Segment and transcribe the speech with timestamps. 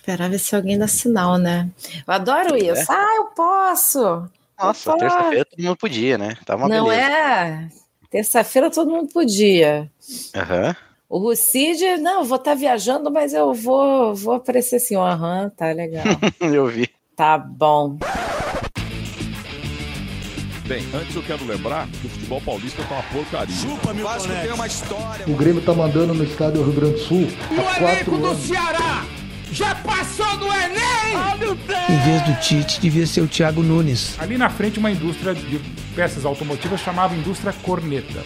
[0.00, 1.68] esperar ver se alguém dá sinal, né?
[2.06, 2.58] Eu adoro é.
[2.58, 2.90] isso.
[2.90, 2.94] É?
[2.94, 4.24] Ah, eu posso!
[4.58, 6.36] Nossa, terça-feira todo mundo podia, né?
[6.44, 7.06] Tava uma Não beleza.
[7.06, 7.68] é?
[8.10, 9.90] Terça-feira todo mundo podia.
[10.34, 10.68] Aham.
[10.68, 10.74] Uhum.
[11.08, 15.50] O Rucide, não, vou estar tá viajando, mas eu vou, vou aparecer assim, aham, uhum,
[15.50, 16.04] tá legal.
[16.40, 16.88] eu vi.
[17.16, 17.98] Tá bom.
[20.66, 23.56] Bem, antes eu quero lembrar que o futebol paulista tá uma porcaria.
[23.56, 25.26] Chupa, meu Vasco tem uma história.
[25.26, 27.26] O Grêmio tá mandando no estádio Rio Grande do Sul.
[27.50, 29.04] E o elenco do Ceará
[29.52, 31.38] já passou do Enem!
[31.38, 31.88] Meu Deus!
[31.88, 34.16] Em vez do Tite, devia ser o Thiago Nunes.
[34.18, 35.58] Ali na frente, uma indústria de
[35.94, 38.22] peças automotivas chamava Indústria Corneta.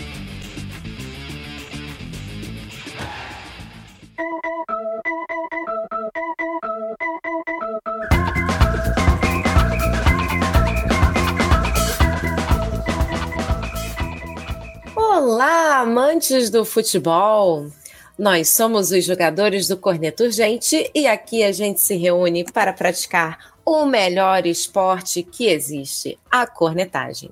[14.94, 17.70] Olá, amantes do futebol!
[18.16, 23.54] Nós somos os jogadores do Corneto Urgente e aqui a gente se reúne para praticar
[23.64, 27.30] o melhor esporte que existe, a cornetagem.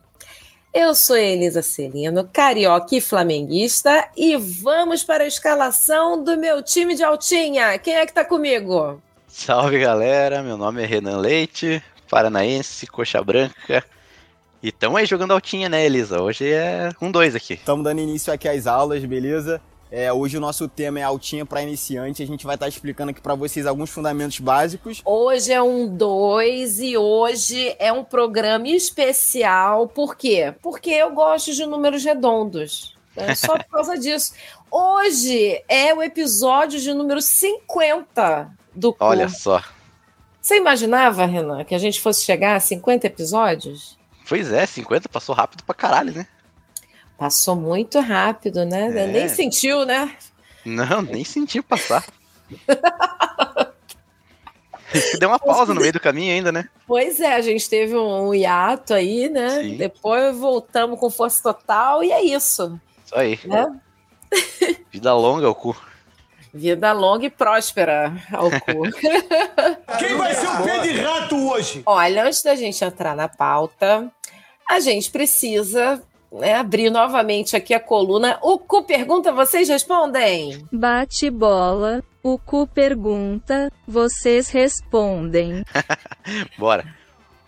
[0.75, 6.97] Eu sou Elisa Celino, carioca e flamenguista, e vamos para a escalação do meu time
[6.97, 7.79] de altinha.
[7.79, 9.01] Quem é que tá comigo?
[9.29, 11.81] Salve galera, meu nome é Renan Leite,
[12.11, 13.85] paranaense, coxa branca.
[14.61, 16.21] E estamos aí jogando altinha, né, Elisa?
[16.21, 17.55] Hoje é um dois aqui.
[17.55, 19.61] Estamos dando início aqui às aulas, beleza?
[19.95, 22.23] É, hoje o nosso tema é altinha para iniciante.
[22.23, 25.03] A gente vai estar tá explicando aqui para vocês alguns fundamentos básicos.
[25.05, 29.87] Hoje é um 2 e hoje é um programa especial.
[29.87, 30.55] Por quê?
[30.63, 32.97] Porque eu gosto de números redondos.
[33.15, 34.33] É só por causa disso.
[34.71, 39.05] Hoje é o episódio de número 50 do curso.
[39.05, 39.63] Olha só.
[40.41, 43.99] Você imaginava, Renan, que a gente fosse chegar a 50 episódios?
[44.27, 46.27] Pois é, 50 passou rápido pra caralho, né?
[47.23, 48.87] Passou muito rápido, né?
[48.87, 49.07] É.
[49.07, 50.13] Nem sentiu, né?
[50.65, 52.05] Não, nem sentiu passar.
[55.21, 56.69] Deu uma pausa no meio do caminho ainda, né?
[56.85, 59.63] Pois é, a gente teve um hiato aí, né?
[59.63, 59.77] Sim.
[59.77, 62.77] Depois voltamos com força total e é isso.
[63.05, 63.39] Isso aí.
[63.45, 63.73] Né?
[64.91, 65.77] Vida longa ao cu.
[66.53, 68.91] Vida longa e próspera ao cu.
[70.01, 71.83] Quem vai ser o pé de rato hoje?
[71.87, 74.11] Olha, antes da gente entrar na pauta,
[74.69, 78.39] a gente precisa né, abrir novamente aqui a coluna.
[78.43, 80.67] O Cu pergunta, vocês respondem?
[80.73, 82.03] Bate bola.
[82.23, 85.65] O Cu pergunta, vocês respondem.
[86.59, 86.85] Bora.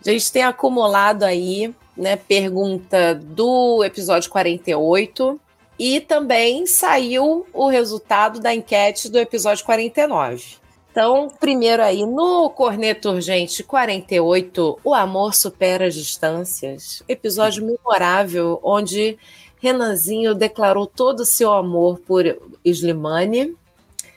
[0.06, 5.40] A gente tem acumulado aí, né, pergunta do episódio 48
[5.78, 10.63] e também saiu o resultado da enquete do episódio 49.
[10.94, 19.19] Então, primeiro aí, no Corneto Urgente 48, O Amor Supera as Distâncias, episódio memorável, onde
[19.60, 22.25] Renanzinho declarou todo o seu amor por
[22.65, 23.56] Slimane.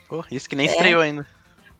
[0.08, 0.70] Oh, isso que nem é.
[0.70, 1.26] estreou ainda.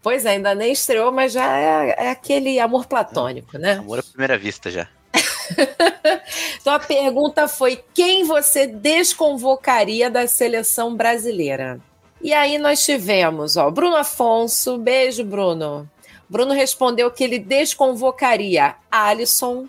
[0.03, 3.75] Pois é, ainda nem estreou, mas já é, é aquele amor platônico, né?
[3.75, 4.89] Amor à primeira vista já.
[6.61, 11.81] então a pergunta foi: quem você desconvocaria da seleção brasileira?
[12.21, 15.89] E aí nós tivemos, ó, Bruno Afonso, beijo, Bruno.
[16.29, 19.67] Bruno respondeu que ele desconvocaria Alisson,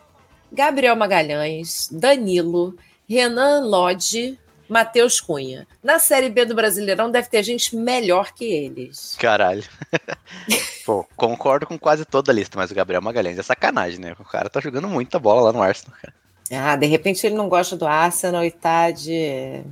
[0.52, 2.76] Gabriel Magalhães, Danilo,
[3.08, 4.38] Renan Lodge,
[4.68, 5.68] Matheus Cunha.
[5.84, 9.16] Na Série B do Brasileirão deve ter gente melhor que eles.
[9.20, 9.64] Caralho.
[10.86, 14.16] Pô, concordo com quase toda a lista, mas o Gabriel Magalhães é sacanagem, né?
[14.20, 16.14] O cara tá jogando muita bola lá no Arsenal, cara.
[16.52, 19.64] Ah, de repente ele não gosta do Arsenal e tá de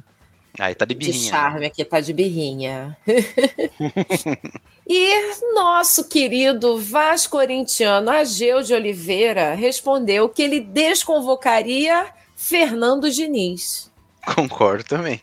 [0.59, 1.19] Aí tá de birrinha.
[1.19, 1.29] De né?
[1.29, 2.97] charme aqui, tá de birrinha.
[4.87, 13.91] e nosso querido Vasco Corintiano Ageu de Oliveira respondeu que ele desconvocaria Fernando Diniz.
[14.35, 15.21] Concordo também.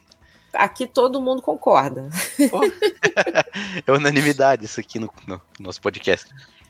[0.52, 2.08] Aqui todo mundo concorda.
[2.52, 2.60] Oh.
[3.84, 6.28] é unanimidade isso aqui no, no nosso podcast.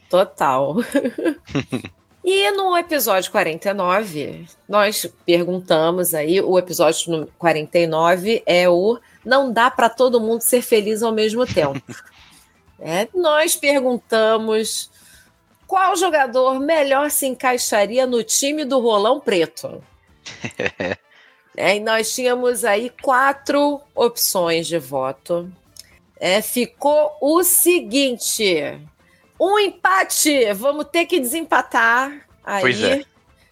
[0.08, 0.76] Total.
[2.24, 9.90] E no episódio 49, nós perguntamos aí, o episódio 49 é o Não dá para
[9.90, 11.82] todo mundo ser feliz ao mesmo tempo.
[12.80, 14.90] é, nós perguntamos
[15.66, 19.84] qual jogador melhor se encaixaria no time do Rolão Preto.
[21.54, 25.52] é, e nós tínhamos aí quatro opções de voto.
[26.18, 28.80] É, ficou o seguinte:
[29.38, 32.23] um empate, vamos ter que desempatar.
[32.44, 33.02] Aí, pois é.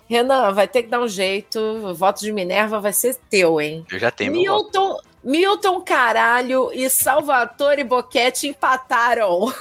[0.09, 1.59] Renan, vai ter que dar um jeito.
[1.59, 3.87] O voto de Minerva vai ser teu, hein?
[3.91, 4.33] Eu já tenho.
[4.33, 9.55] Milton, Milton Caralho e Salvatore Boquete empataram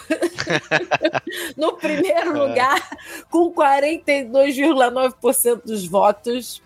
[1.55, 2.39] no primeiro é.
[2.47, 2.97] lugar
[3.29, 6.63] com 42,9% dos votos.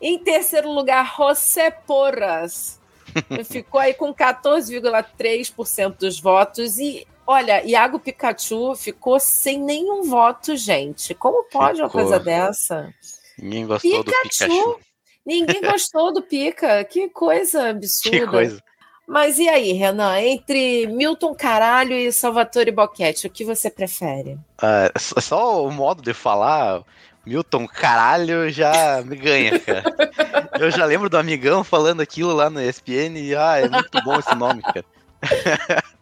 [0.00, 2.80] Em terceiro lugar, José Porras
[3.50, 11.14] ficou aí com 14,3% dos votos e Olha, Iago Pikachu ficou sem nenhum voto, gente.
[11.14, 12.00] Como pode uma Ficou.
[12.00, 12.90] coisa dessa?
[13.38, 14.80] Ninguém gostou do Pikachu.
[15.26, 16.82] Ninguém gostou do Pica.
[16.84, 18.18] Que coisa absurda.
[18.18, 18.62] Que coisa.
[19.06, 20.18] Mas e aí, Renan?
[20.20, 24.38] Entre Milton Caralho e Salvatore Boquete, o que você prefere?
[24.62, 26.82] Ah, só- só o modo de falar,
[27.26, 29.84] Milton caralho, já me ganha, cara.
[30.58, 34.18] Eu já lembro do amigão falando aquilo lá no ESPN e, ah, é muito bom
[34.18, 34.84] esse nome, cara.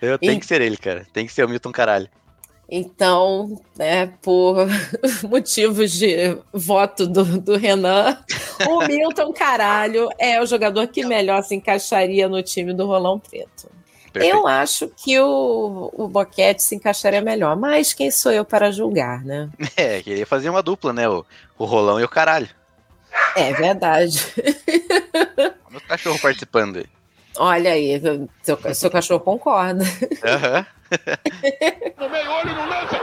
[0.00, 1.06] Eu tenho E- que ser ele, cara.
[1.12, 2.08] Tem que ser o Milton caralho.
[2.68, 4.66] Então, né, por
[5.28, 8.18] motivos de voto do, do Renan,
[8.66, 13.70] o Milton Caralho é o jogador que melhor se encaixaria no time do Rolão Preto.
[14.10, 14.34] Perfeito.
[14.36, 19.22] Eu acho que o, o Boquete se encaixaria melhor, mas quem sou eu para julgar,
[19.24, 19.50] né?
[19.76, 21.06] É, queria fazer uma dupla, né?
[21.08, 21.24] O,
[21.58, 22.48] o Rolão e o caralho.
[23.36, 24.18] É verdade.
[25.70, 26.86] Olha cachorro participando aí.
[27.38, 28.00] Olha aí,
[28.42, 29.84] seu, seu cachorro concorda.
[30.24, 30.66] Aham.
[31.98, 32.94] No meio, olho no lance.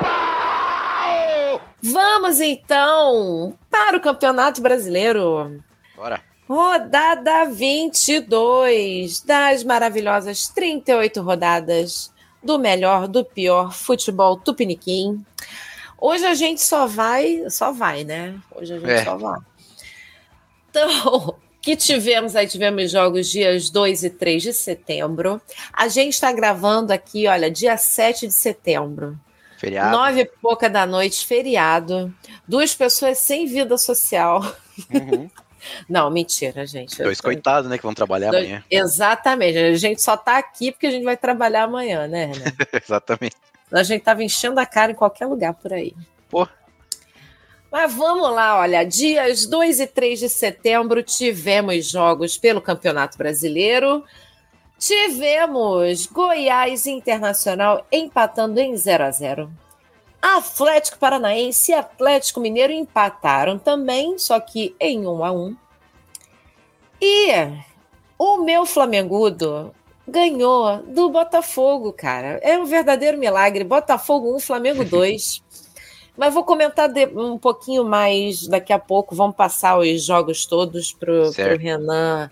[0.00, 1.60] Pau!
[1.82, 5.60] Vamos então para o Campeonato Brasileiro.
[5.96, 6.20] Bora.
[6.48, 12.12] Rodada 22 das maravilhosas 38 rodadas
[12.42, 15.24] do melhor, do pior futebol tupiniquim.
[15.98, 18.38] Hoje a gente só vai, só vai, né?
[18.54, 19.04] Hoje a gente É.
[19.04, 19.40] só vai.
[20.70, 25.40] Então, que tivemos aí, tivemos jogos dias 2 e 3 de setembro.
[25.72, 29.16] A gente está gravando aqui, olha, dia 7 de setembro.
[29.58, 29.96] Feriado.
[29.96, 32.12] Nove e pouca da noite, feriado.
[32.48, 34.42] Duas pessoas sem vida social.
[34.92, 35.30] Uhum.
[35.88, 37.00] Não, mentira, gente.
[37.00, 38.64] Dois tô- coitados, né, que vão trabalhar Dois- amanhã.
[38.68, 39.56] Exatamente.
[39.56, 42.52] A gente só tá aqui porque a gente vai trabalhar amanhã, né, Renan?
[42.84, 43.36] Exatamente.
[43.70, 45.94] A gente tava enchendo a cara em qualquer lugar por aí.
[46.28, 46.48] Pô.
[47.72, 48.84] Mas vamos lá, olha.
[48.84, 54.04] Dias 2 e 3 de setembro tivemos jogos pelo Campeonato Brasileiro.
[54.78, 59.50] Tivemos Goiás Internacional empatando em 0 a 0
[60.20, 65.56] Atlético Paranaense e Atlético Mineiro empataram também, só que em 1 a 1
[67.00, 67.32] E
[68.18, 69.74] o meu Flamengudo
[70.06, 72.38] ganhou do Botafogo, cara.
[72.42, 73.64] É um verdadeiro milagre.
[73.64, 75.42] Botafogo 1, Flamengo 2.
[76.16, 79.14] Mas vou comentar de- um pouquinho mais daqui a pouco.
[79.14, 81.32] Vamos passar os jogos todos para o.
[81.58, 82.30] Renan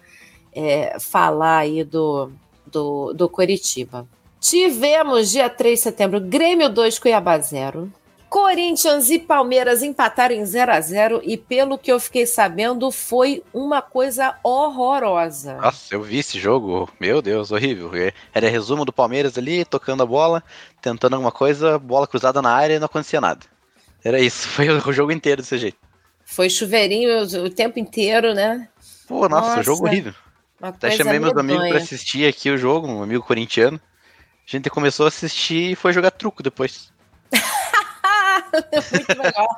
[0.55, 2.31] é, falar aí do,
[2.67, 4.07] do, do Coritiba.
[4.39, 7.91] Tivemos, dia 3 de setembro, Grêmio 2, Cuiabá 0.
[8.29, 13.43] Corinthians e Palmeiras empataram em 0 a 0 e pelo que eu fiquei sabendo, foi
[13.53, 15.55] uma coisa horrorosa.
[15.55, 16.89] Nossa, eu vi esse jogo.
[17.01, 17.91] Meu Deus, horrível.
[18.33, 20.45] Era resumo do Palmeiras ali, tocando a bola,
[20.81, 23.41] tentando alguma coisa, bola cruzada na área e não acontecia nada.
[24.05, 25.79] Era isso, foi o jogo inteiro desse jeito.
[26.25, 28.69] Foi chuveirinho o, tempo inteiro, né?
[29.09, 30.15] Pô, nossa, Nossa, jogo horrível.
[30.63, 31.83] Até chamei meus amigos pra medonha.
[31.83, 33.81] assistir aqui o jogo, um amigo corintiano.
[34.47, 36.93] A gente começou a assistir e foi jogar truco depois.
[38.93, 39.49] Muito legal.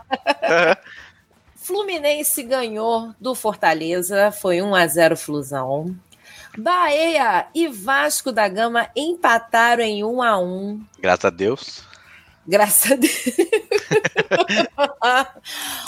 [1.56, 5.96] Fluminense ganhou do Fortaleza, foi 1 a 0 Flusão.
[6.56, 10.84] Bahia e Vasco da Gama empataram em 1 a 1.
[11.00, 11.91] Graças a Deus.
[12.46, 13.12] Graças a Deus.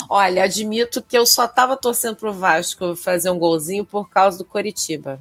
[0.09, 4.45] Olha, admito que eu só tava torcendo pro Vasco fazer um golzinho por causa do
[4.45, 5.19] Coritiba.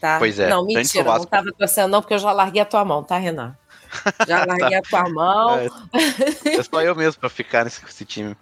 [0.00, 0.18] Tá?
[0.18, 1.26] Pois é, Não, do mentira, não Vasco.
[1.26, 3.56] tava torcendo não, porque eu já larguei a tua mão, tá, Renan?
[4.26, 5.58] Já larguei a tua mão.
[5.58, 5.68] É,
[6.48, 8.36] é só eu mesmo pra ficar nesse, esse time.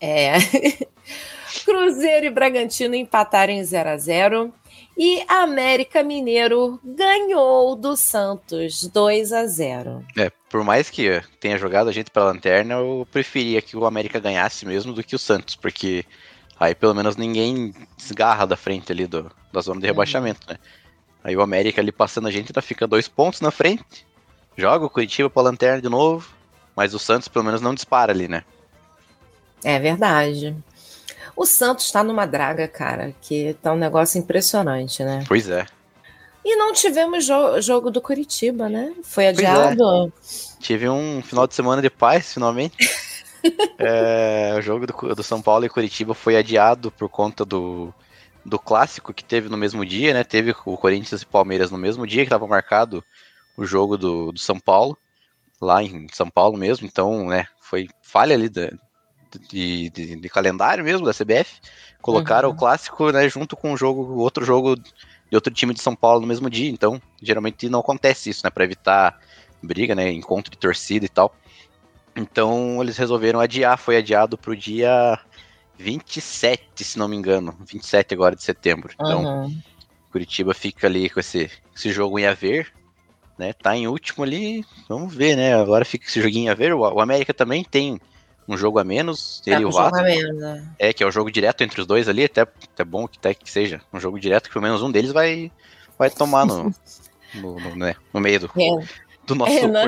[0.00, 0.34] É.
[1.64, 4.52] Cruzeiro e Bragantino empataram em 0 a 0
[5.04, 10.06] e América Mineiro ganhou do Santos 2 a 0.
[10.16, 14.20] É, por mais que tenha jogado a gente pela lanterna, eu preferia que o América
[14.20, 16.04] ganhasse mesmo do que o Santos, porque
[16.56, 20.56] aí pelo menos ninguém desgarra da frente ali do, da zona de rebaixamento, né?
[21.24, 24.06] Aí o América ali passando a gente ainda fica dois pontos na frente,
[24.56, 26.32] joga o Curitiba pra lanterna de novo,
[26.76, 28.44] mas o Santos pelo menos não dispara ali, né?
[29.64, 30.54] É verdade.
[31.42, 35.24] O Santos tá numa draga, cara, que tá um negócio impressionante, né?
[35.26, 35.66] Pois é.
[36.44, 38.92] E não tivemos jo- jogo do Curitiba, né?
[39.02, 39.28] Foi é.
[39.30, 40.12] adiado.
[40.60, 42.76] Tive um final de semana de paz, finalmente.
[43.76, 47.92] É, o jogo do, do São Paulo e Curitiba foi adiado por conta do,
[48.46, 50.22] do clássico que teve no mesmo dia, né?
[50.22, 53.02] Teve o Corinthians e Palmeiras no mesmo dia que estava marcado
[53.56, 54.96] o jogo do, do São Paulo,
[55.60, 56.86] lá em São Paulo mesmo.
[56.86, 58.70] Então, né, foi falha ali da-
[59.38, 61.60] de, de, de calendário mesmo da CBF.
[62.00, 62.54] Colocaram Uhum.
[62.54, 66.20] o clássico, né, junto com o jogo, outro jogo de outro time de São Paulo
[66.20, 66.70] no mesmo dia.
[66.70, 69.14] Então, geralmente não acontece isso, né, para evitar
[69.62, 71.34] briga, né, encontro de torcida e tal.
[72.16, 75.18] Então, eles resolveram adiar, foi adiado pro dia
[75.78, 78.94] 27, se não me engano, 27 agora de setembro.
[79.02, 79.62] Então, Uhum.
[80.10, 82.72] Curitiba fica ali com esse, esse jogo em haver,
[83.38, 83.52] né?
[83.54, 85.54] Tá em último ali, vamos ver, né?
[85.54, 86.72] Agora fica esse joguinho a ver.
[86.74, 88.00] O, o América também tem
[88.48, 89.96] um jogo a menos, Tá ele e o Vasco.
[89.96, 90.68] jogo a menos, né?
[90.78, 93.34] É, que é o jogo direto entre os dois ali, até, até bom que, até
[93.34, 95.50] que seja um jogo direto, que pelo menos um deles vai,
[95.98, 96.74] vai tomar no,
[97.34, 98.84] no, no, né, no meio do, Ren-
[99.26, 99.84] do nosso Renan.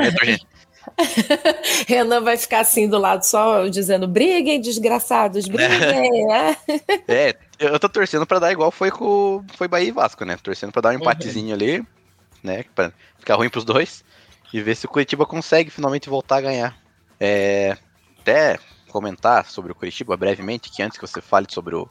[1.89, 6.33] Renan vai ficar assim do lado só dizendo: briguem, desgraçados, briguem.
[6.33, 6.57] é.
[7.09, 10.37] É, eu tô torcendo pra dar igual foi com foi Bahia e Vasco, né?
[10.43, 11.83] Torcendo pra dar um empatezinho ali,
[12.43, 12.65] né?
[12.75, 14.05] Pra ficar ruim pros dois.
[14.53, 16.77] E ver se o Curitiba consegue finalmente voltar a ganhar.
[17.19, 17.77] É,
[18.25, 21.87] até comentar sobre o Curitiba brevemente, que antes que você fale sobre o,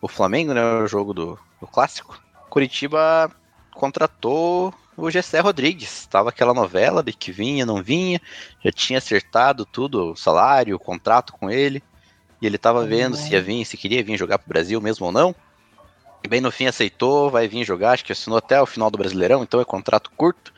[0.00, 0.62] o Flamengo, né?
[0.62, 2.18] O jogo do, do clássico.
[2.48, 3.30] Curitiba
[3.74, 6.06] contratou o Gessé Rodrigues.
[6.06, 8.20] Tava aquela novela de que vinha, não vinha.
[8.64, 11.82] Já tinha acertado tudo, o salário, o contrato com ele.
[12.40, 15.12] E ele tava vendo se ia vir, se queria vir jogar pro Brasil mesmo ou
[15.12, 15.34] não.
[16.24, 18.98] E bem no fim aceitou, vai vir jogar, acho que assinou até o final do
[18.98, 20.52] Brasileirão, então é contrato curto.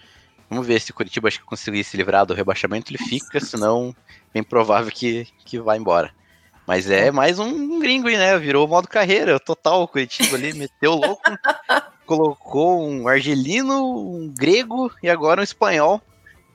[0.50, 3.94] Vamos ver se o Curitiba acho que conseguir se livrar do rebaixamento, ele fica, senão
[4.32, 6.10] bem provável que, que vá embora.
[6.66, 8.38] Mas é mais um gringo aí, né?
[8.38, 11.22] Virou modo carreira, total o Curitiba ali, meteu o louco,
[12.06, 13.84] colocou um argelino,
[14.16, 16.00] um grego e agora um espanhol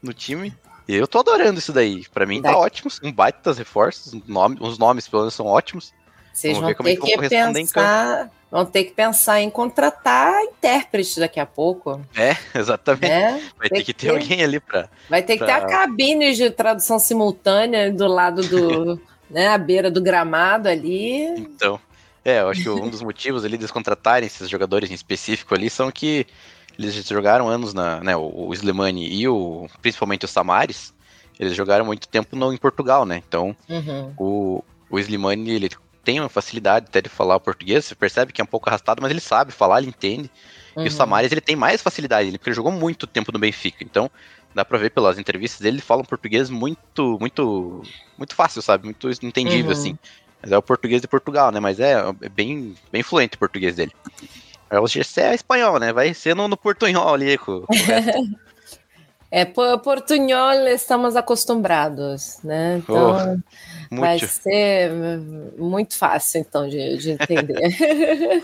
[0.02, 0.54] no time.
[0.88, 2.06] E eu tô adorando isso daí.
[2.14, 5.94] Pra mim tá ótimo, um baita reforços, nome- os nomes pelo menos são ótimos.
[6.34, 8.32] Vocês Vamos vão ver como é ter que pensar.
[8.54, 12.00] Vão ter que pensar em contratar intérpretes daqui a pouco.
[12.16, 13.10] É, exatamente.
[13.10, 13.50] Né?
[13.58, 14.14] Vai ter que ter ter.
[14.14, 14.88] alguém ali pra.
[15.10, 19.02] Vai ter que ter Pra- a cabine de tradução simultânea do lado do.
[19.28, 21.24] né, à beira do gramado ali.
[21.36, 21.80] Então.
[22.24, 25.68] É, eu acho que um dos motivos ali deles contratarem esses jogadores em específico ali
[25.68, 26.28] são que
[26.78, 28.02] eles jogaram anos na.
[28.02, 29.68] Né, o, o Slimani e o.
[29.82, 30.94] principalmente o Samares,
[31.40, 33.20] eles jogaram muito tempo no, em Portugal, né?
[33.28, 34.14] Então, Uhum.
[34.16, 35.70] o, o Slimani, ele
[36.04, 39.02] tem uma facilidade até de falar o português, você percebe que é um pouco arrastado,
[39.02, 40.30] mas ele sabe falar, ele entende.
[40.76, 40.88] E Uhum.
[40.88, 43.84] o Samares, ele tem mais facilidade, ele, porque ele jogou muito tempo no Benfica.
[43.84, 44.10] Então,
[44.54, 47.82] dá pra ver pelas entrevistas dele, ele fala um português muito, muito,
[48.18, 48.86] muito fácil, sabe?
[48.86, 49.72] Muito entendível, Uhum.
[49.72, 49.96] assim.
[50.42, 51.60] Mas é o português de Portugal, né?
[51.60, 53.92] Mas é, é bem, bem fluente o português dele.
[54.72, 55.94] O GC é espanhol, né?
[55.94, 57.38] Vai ser no, no portunhol ali.
[57.38, 58.20] Com, com o resto.
[59.36, 62.78] É, por portunhol estamos acostumbrados, né?
[62.78, 63.42] Então
[63.90, 64.28] vai Muito.
[64.28, 64.92] ser
[65.58, 67.60] muito fácil, então, de, de entender.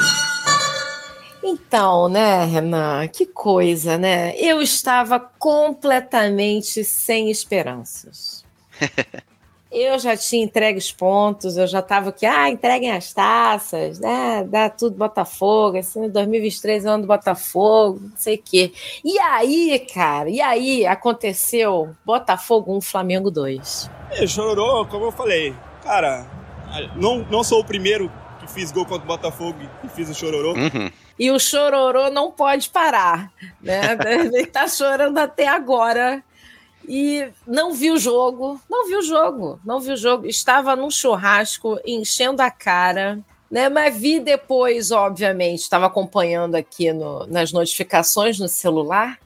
[1.42, 4.36] Então, né, Renan, que coisa, né?
[4.36, 8.44] Eu estava completamente sem esperanças.
[9.72, 14.44] Eu já tinha entregue os pontos, eu já estava aqui, ah, entreguem as taças, né?
[14.50, 18.74] Dá tudo Botafogo, assim, 2023 é o ano do Botafogo, não sei o quê.
[19.06, 23.92] E aí, cara, e aí aconteceu Botafogo 1, Flamengo 2.
[24.12, 26.26] É, chororô, como eu falei, cara,
[26.96, 30.54] não, não sou o primeiro que fiz gol contra o Botafogo e fiz o chororô.
[30.54, 30.90] Uhum.
[31.20, 33.82] E o chororô não pode parar, né?
[34.34, 36.24] Ele tá chorando até agora.
[36.92, 40.26] E não viu o jogo, não viu o jogo, não viu o jogo.
[40.26, 43.20] Estava num churrasco, enchendo a cara,
[43.52, 43.70] né?
[43.70, 49.20] Mas vi depois, obviamente, estava acompanhando aqui no- nas notificações no celular,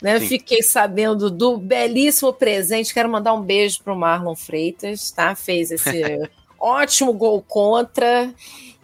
[0.00, 0.18] né?
[0.18, 0.28] Sim.
[0.28, 2.94] Fiquei sabendo do belíssimo presente.
[2.94, 5.34] Quero mandar um beijo para o Marlon Freitas, tá?
[5.34, 6.02] Fez esse
[6.58, 8.32] ótimo gol contra.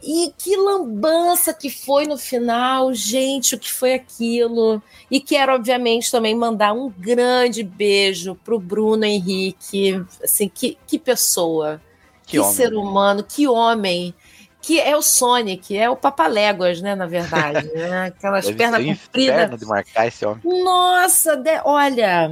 [0.09, 4.81] E que lambança que foi no final, gente, o que foi aquilo?
[5.11, 10.01] E quero, obviamente, também mandar um grande beijo pro Bruno Henrique.
[10.23, 11.83] Assim, que, que pessoa,
[12.25, 12.55] Que que, homem.
[12.55, 14.15] ser humano, que homem.
[14.63, 16.95] Que é o Sonic, é o Papaléguas, né?
[16.95, 18.07] Na verdade, né?
[18.07, 19.59] Aquelas pernas compridas.
[19.59, 20.41] de marcar esse homem.
[20.63, 22.31] Nossa, de- olha,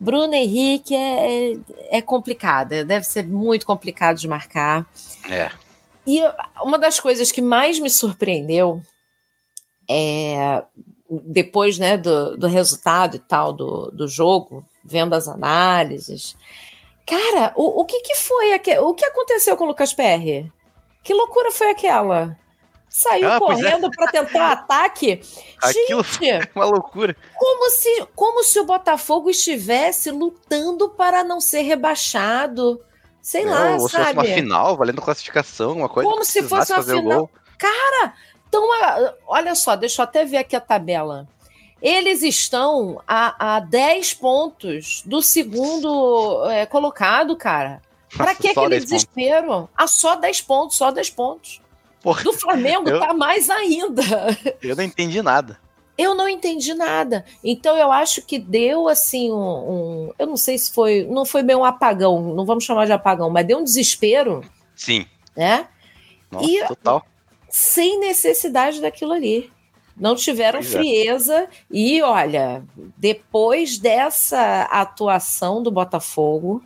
[0.00, 1.56] Bruno Henrique é, é,
[1.98, 4.86] é complicada, deve ser muito complicado de marcar.
[5.28, 5.50] É.
[6.06, 6.20] E
[6.62, 8.82] uma das coisas que mais me surpreendeu
[9.88, 10.62] é
[11.08, 16.36] depois né, do, do resultado e tal do, do jogo, vendo as análises.
[17.06, 18.52] Cara, o, o que, que foi?
[18.54, 20.50] aque- O que aconteceu com o Lucas Perry?
[21.02, 22.36] Que loucura foi aquela?
[22.88, 23.38] Saiu Ah, é.
[23.40, 25.20] correndo para tentar ataque.
[25.62, 27.14] Aquilo Gente, foi uma loucura.
[27.36, 32.80] como se, como se o Botafogo estivesse lutando para não ser rebaixado.
[33.24, 34.18] Sei lá, Ou se fosse sabe?
[34.18, 37.02] uma final, valendo classificação, uma coisa Como se fosse uma final.
[37.20, 37.30] gol.
[37.58, 38.12] Cara,
[38.46, 41.26] então, a- olha só, deixa eu até ver aqui a tabela.
[41.80, 47.80] Eles estão a, a 10 pontos do segundo é, colocado, cara.
[48.14, 48.90] Pra que aquele 10 pontos.
[48.90, 49.68] desespero?
[49.74, 51.62] Ah, só 10 pontos, só 10 pontos.
[52.02, 54.02] Porra, Do Flamengo Eu- tá mais ainda.
[54.62, 55.58] eu não entendi nada.
[55.96, 57.24] Eu não entendi nada.
[57.42, 61.42] Então eu acho que deu assim um, um- eu não sei se foi, não foi
[61.42, 64.42] bem um apagão, não vamos chamar de apagão, mas deu um desespero,
[64.74, 65.06] Sim.
[65.36, 65.68] né?
[66.30, 67.04] Nossa, E- total.
[67.48, 69.52] Sem necessidade daquilo ali.
[69.96, 70.78] Não tiveram Pois é.
[70.78, 71.48] frieza.
[71.70, 72.64] E olha,
[72.96, 76.60] depois dessa atuação do Botafogo,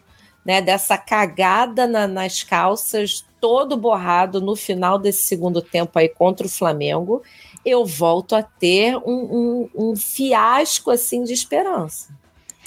[0.48, 6.46] né, dessa cagada na- nas calças, todo borrado no final desse segundo tempo aí contra
[6.46, 7.22] o Flamengo,
[7.66, 12.08] eu volto a ter um, um- um fiasco assim de esperança.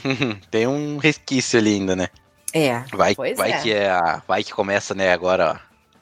[0.51, 2.09] Tem um resquício ali ainda, né?
[2.53, 3.61] É, Vai, vai é.
[3.61, 5.59] que é a, vai que começa, né, agora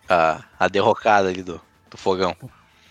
[0.09, 2.35] a, a derrocada ali do, do fogão.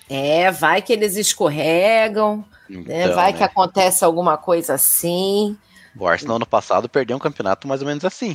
[0.08, 5.58] é, vai que eles escorregam, né, Então, vai né, que acontece alguma coisa assim.
[5.94, 8.34] O Arsenal ano passado perdeu um campeonato mais ou menos assim.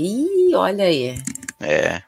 [0.00, 1.16] Ih, olha aí.
[1.60, 2.02] É,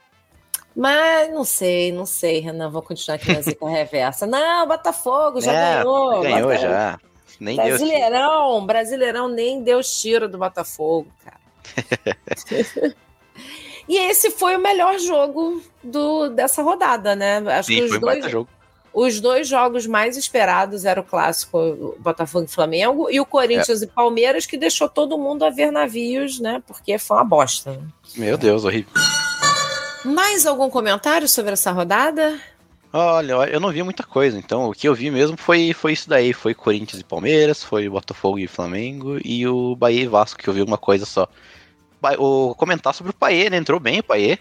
[0.74, 2.70] Mas não sei, não sei, Renan.
[2.70, 4.26] Vou continuar aqui na zica reversa.
[4.26, 6.20] Não, Botafogo já É, ganhou.
[6.22, 6.98] ganhou Bota- já.
[7.40, 7.66] Nem deu.
[7.66, 11.40] Brasileirão, Brasileirão nem deu tiro do Botafogo, cara.
[13.88, 17.38] e esse foi o melhor jogo do, dessa rodada, né?
[17.48, 18.48] Acho que Sim, os foi um dois, baita jogo.
[18.94, 23.84] Os dois jogos mais esperados eram o clássico Botafogo e Flamengo e o Corinthians É.
[23.84, 26.62] e Palmeiras, que deixou todo mundo a ver navios, né?
[26.66, 27.72] Porque foi uma bosta.
[27.72, 27.80] né?
[28.16, 28.92] Meu Deus, horrível.
[30.04, 32.38] Mais algum comentário sobre essa rodada?
[32.92, 36.08] Olha, eu não vi muita coisa, então o que eu vi mesmo foi, foi isso
[36.08, 36.32] daí.
[36.34, 40.52] Foi Corinthians e Palmeiras, foi Botafogo e Flamengo e o Bahia e Vasco, que eu
[40.52, 41.26] vi uma coisa só.
[42.18, 43.56] O comentar sobre o Paê, né?
[43.56, 44.38] Entrou bem o Paê,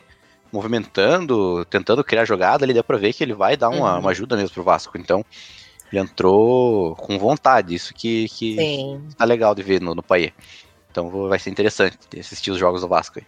[0.52, 4.00] movimentando, tentando criar jogada, ali deu pra ver que ele vai dar uma, Uhum.
[4.00, 4.98] uma ajuda mesmo pro Vasco.
[4.98, 5.24] Então,
[5.92, 9.02] ele entrou com vontade, isso que, que Sim.
[9.18, 10.32] tá legal de ver no, no Paê.
[10.90, 13.26] Então vai ser interessante assistir os jogos do Vasco aí.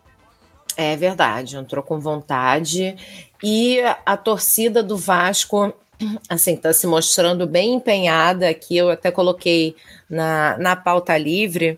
[0.76, 2.96] É verdade, entrou com vontade.
[3.44, 5.74] E a torcida do Vasco,
[6.30, 8.78] assim, tá se mostrando bem empenhada aqui.
[8.78, 9.76] Eu até coloquei
[10.10, 11.78] na, na pauta livre.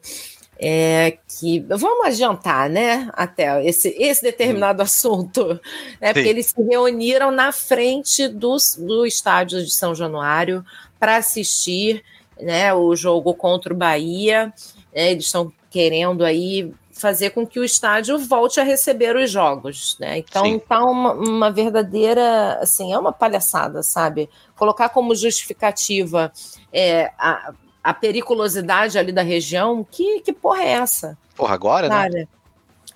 [0.57, 3.09] É que vamos adiantar, né?
[3.13, 5.59] Até esse, esse determinado assunto,
[5.99, 6.13] né?
[6.13, 6.29] Porque Sim.
[6.29, 10.63] eles se reuniram na frente do, do estádio de São Januário
[10.99, 12.03] para assistir
[12.39, 14.53] né, o jogo contra o Bahia.
[14.93, 19.97] né, eles estão querendo aí fazer com que o estádio volte a receber os jogos,
[19.99, 20.19] né?
[20.19, 20.59] Então Sim.
[20.59, 24.29] tá uma, uma verdadeira, assim, é uma palhaçada, sabe?
[24.55, 26.31] Colocar como justificativa
[26.71, 27.53] é, a,
[27.85, 31.15] a periculosidade ali da região, que, que porra é essa?
[31.35, 31.95] Porra, agora, né?
[31.95, 32.27] Cara,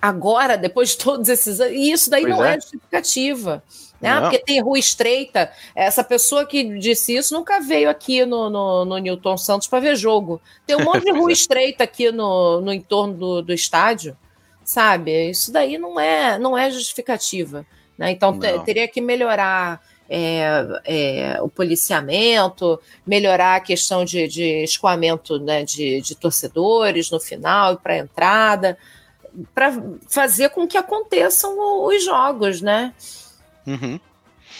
[0.02, 2.60] agora, depois de todos esses anos, e isso daí Pois não é, é.
[2.60, 3.62] justificativa.
[4.00, 4.12] Né?
[4.12, 4.22] Não.
[4.22, 5.52] Porque tem rua estreita.
[5.76, 9.94] Essa pessoa que disse isso nunca veio aqui no, no, no Newton Santos para ver
[9.94, 10.40] jogo.
[10.66, 11.34] Tem um monte de rua é.
[11.34, 14.16] estreita aqui no, no entorno do, do estádio,
[14.64, 15.30] sabe?
[15.30, 17.64] Isso daí não é, não é justificativa.
[17.96, 18.10] Né?
[18.10, 19.80] Então teria que melhorar
[20.12, 27.20] é, é, o policiamento, melhorar a questão de, de escoamento né, de, de torcedores no
[27.20, 28.76] final e para a entrada,
[29.54, 29.72] para
[30.08, 31.54] fazer com que aconteçam
[31.86, 32.92] os jogos, né?
[33.64, 34.00] Uhum.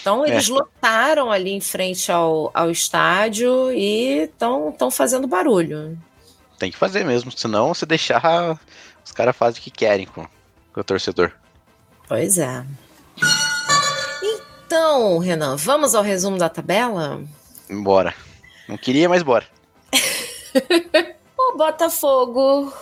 [0.01, 0.53] Então eles É.
[0.53, 5.99] lotaram ali em frente ao, ao estádio e estão fazendo barulho.
[6.59, 8.59] Tem que fazer mesmo, senão se deixar,
[9.05, 10.25] os caras fazem o que querem com,
[10.73, 11.33] com o torcedor.
[12.07, 12.65] Pois é.
[14.71, 17.21] Então, Renan, vamos ao resumo da tabela?
[17.69, 18.15] Bora.
[18.69, 19.45] Não queria, mas bora.
[21.37, 22.73] O Botafogo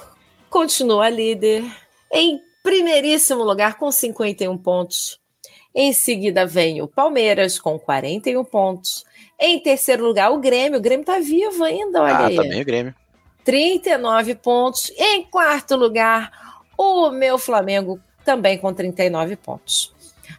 [0.51, 1.65] continua líder
[2.13, 5.19] em primeiríssimo lugar com 51 pontos.
[5.75, 9.07] Em seguida vem o Palmeiras com 41 pontos.
[9.41, 10.79] Em terceiro lugar, o Grêmio.
[10.79, 12.37] O Grêmio tá vivo ainda, olha ah, aí.
[12.37, 12.95] tá bem o Grêmio.
[13.45, 14.93] 39 pontos.
[14.99, 16.31] Em quarto lugar,
[16.77, 19.97] o meu Flamengo também com 39 pontos.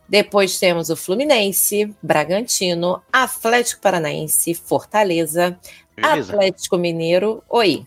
[0.10, 5.58] Depois temos o Fluminense, Bragantino, Atlético Paranaense, Fortaleza,
[5.96, 6.34] Beleza.
[6.34, 7.44] Atlético Mineiro.
[7.48, 7.86] Oi.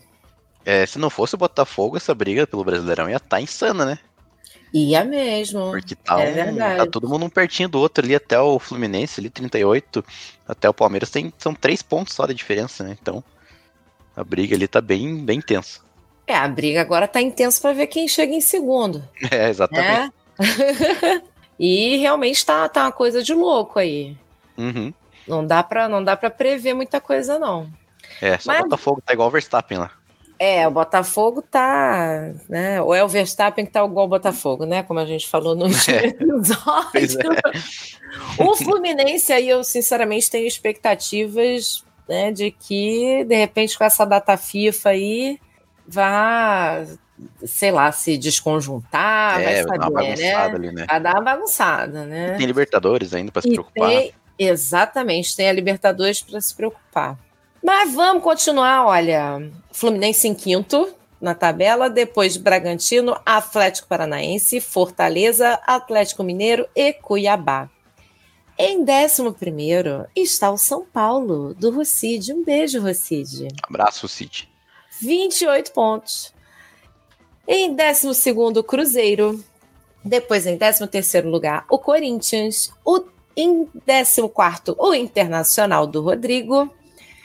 [0.64, 3.98] É, se não fosse o Botafogo, essa briga pelo Brasileirão ia estar insana, né?
[4.72, 5.70] Ia mesmo.
[5.72, 6.76] Porque tá, É um- verdade.
[6.78, 10.04] tá todo mundo um pertinho do outro ali, até o Fluminense ali, 38,
[10.46, 12.96] até o Palmeiras tem, são três pontos só de diferença, né?
[13.02, 13.22] Então,
[14.16, 15.80] a briga ali tá bem, bem tensa.
[16.26, 20.12] É, a briga agora tá intensa para ver quem chega em segundo, É, exatamente.
[20.38, 21.22] né?
[21.64, 24.16] e realmente tá, tá uma coisa de louco aí.
[24.58, 24.92] Uhum.
[25.28, 27.70] Não dá para não dá para prever muita coisa não.
[28.20, 29.90] É, só o Mas- Botafogo tá igual o Verstappen lá.
[30.38, 32.82] É, o Botafogo tá, né?
[32.82, 34.82] Ou é o Verstappen que tá igual o Botafogo, né?
[34.82, 36.06] Como a gente falou no último É.
[36.06, 37.32] episódio.
[38.38, 38.42] É.
[38.42, 44.36] O Fluminense aí eu sinceramente tenho expectativas, né, de que de repente com essa data
[44.36, 45.38] FIFA aí
[45.86, 46.84] vá,
[47.44, 50.54] sei lá, se desconjuntar, é, vai saber, bagunçada né?
[50.54, 50.86] ali, né?
[50.88, 52.34] Vai dar uma bagunçada, né?
[52.36, 53.88] Tem Libertadores ainda pra se E preocupar.
[53.88, 57.18] tem- exatamente, tem a Libertadores para se preocupar.
[57.62, 59.50] Mas vamos continuar, olha.
[59.70, 67.70] Fluminense em quinto na tabela, depois Bragantino, Atlético Paranaense, Fortaleza, Atlético Mineiro e Cuiabá.
[68.58, 72.32] Em 11 está o São Paulo, do Rocide.
[72.32, 73.48] Um beijo, Rocide.
[73.62, 74.48] Abraço, Cid.
[75.00, 76.31] 28 pontos.
[77.46, 79.42] Em 12, o Cruzeiro.
[80.04, 82.72] Depois, em 13 lugar, o Corinthians.
[82.84, 83.04] O,
[83.36, 84.20] em 14,
[84.78, 86.74] o Internacional do Rodrigo.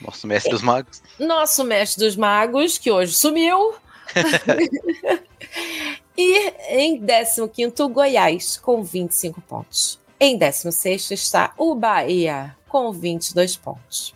[0.00, 1.02] Nosso mestre dos magos.
[1.18, 3.74] Nosso mestre dos magos, que hoje sumiu.
[6.16, 9.98] e em 15, o Goiás, com 25 pontos.
[10.20, 14.12] Em 16 está o Bahia, com 22 pontos.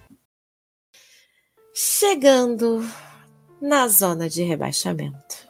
[1.73, 2.85] Chegando
[3.61, 5.42] na zona de rebaixamento,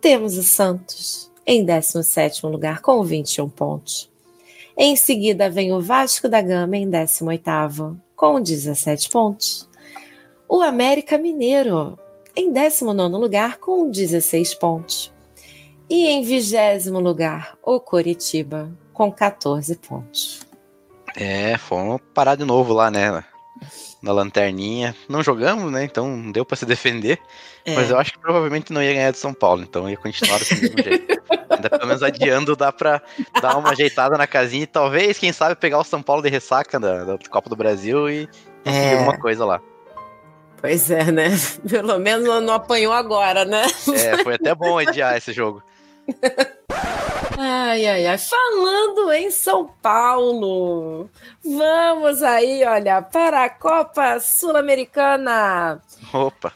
[0.00, 4.10] temos o Santos em 17 lugar com 21 pontos.
[4.76, 9.68] Em seguida vem o Vasco da Gama em 18 com 17 pontos.
[10.48, 11.98] O América Mineiro
[12.36, 15.12] em 19 lugar com 16 pontos.
[15.90, 20.40] E em vigésimo lugar, o Coritiba com 14 pontos.
[21.16, 23.24] É, fomos parar de novo lá, né?
[24.00, 24.94] Na lanterninha.
[25.08, 25.84] Não jogamos, né?
[25.84, 27.18] Então não deu para se defender.
[27.64, 27.74] É.
[27.74, 30.44] Mas eu acho que provavelmente não ia ganhar de São Paulo, então ia continuar do
[30.48, 31.22] mesmo jeito.
[31.50, 33.02] Ainda pelo menos adiando dá pra
[33.42, 36.78] dar uma ajeitada na casinha e talvez, quem sabe, pegar o São Paulo de ressaca
[36.78, 38.28] da, da Copa do Brasil e
[38.64, 38.92] conseguir é.
[38.94, 39.60] alguma coisa lá.
[40.60, 41.28] Pois é, né?
[41.68, 43.66] Pelo menos não apanhou agora, né?
[43.94, 45.62] É, foi até bom adiar esse jogo.
[47.40, 48.18] Ai, ai, ai.
[48.18, 51.08] Falando em São Paulo,
[51.44, 55.80] vamos aí, olha, para a Copa Sul-Americana.
[56.12, 56.52] Opa!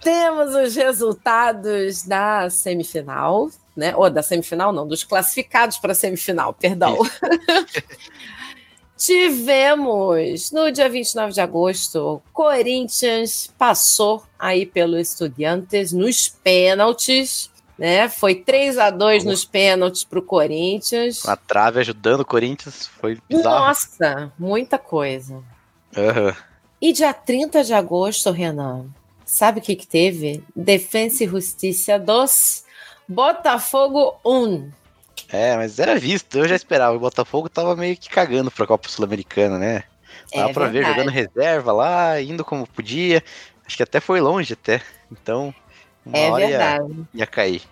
[0.00, 3.94] Temos os resultados da semifinal, né?
[3.94, 6.96] Ou da semifinal, não, dos classificados para a semifinal, perdão.
[8.96, 17.51] Tivemos no dia 29 de agosto, Corinthians passou aí pelo Estudiantes nos pênaltis
[17.82, 18.08] né?
[18.08, 21.26] Foi 3 a 2 nos pênaltis para o Corinthians.
[21.28, 23.66] A trave ajudando o Corinthians, foi bizarro.
[23.66, 25.34] Nossa, muita coisa.
[25.96, 26.32] Uhum.
[26.80, 28.86] E dia 30 de agosto, Renan,
[29.24, 30.44] sabe o que, que teve?
[30.54, 32.64] Defensa e Justiça 2,
[33.08, 34.70] Botafogo 1.
[35.30, 36.96] É, mas era visto, eu já esperava.
[36.96, 39.82] O Botafogo tava meio que cagando pra Copa Sul-Americana, né?
[40.32, 40.84] Dava é pra verdade.
[40.84, 43.24] ver jogando reserva lá, indo como podia.
[43.66, 44.80] Acho que até foi longe até.
[45.10, 45.52] Então,
[46.06, 46.92] uma é verdade.
[46.92, 47.71] Ia, ia cair.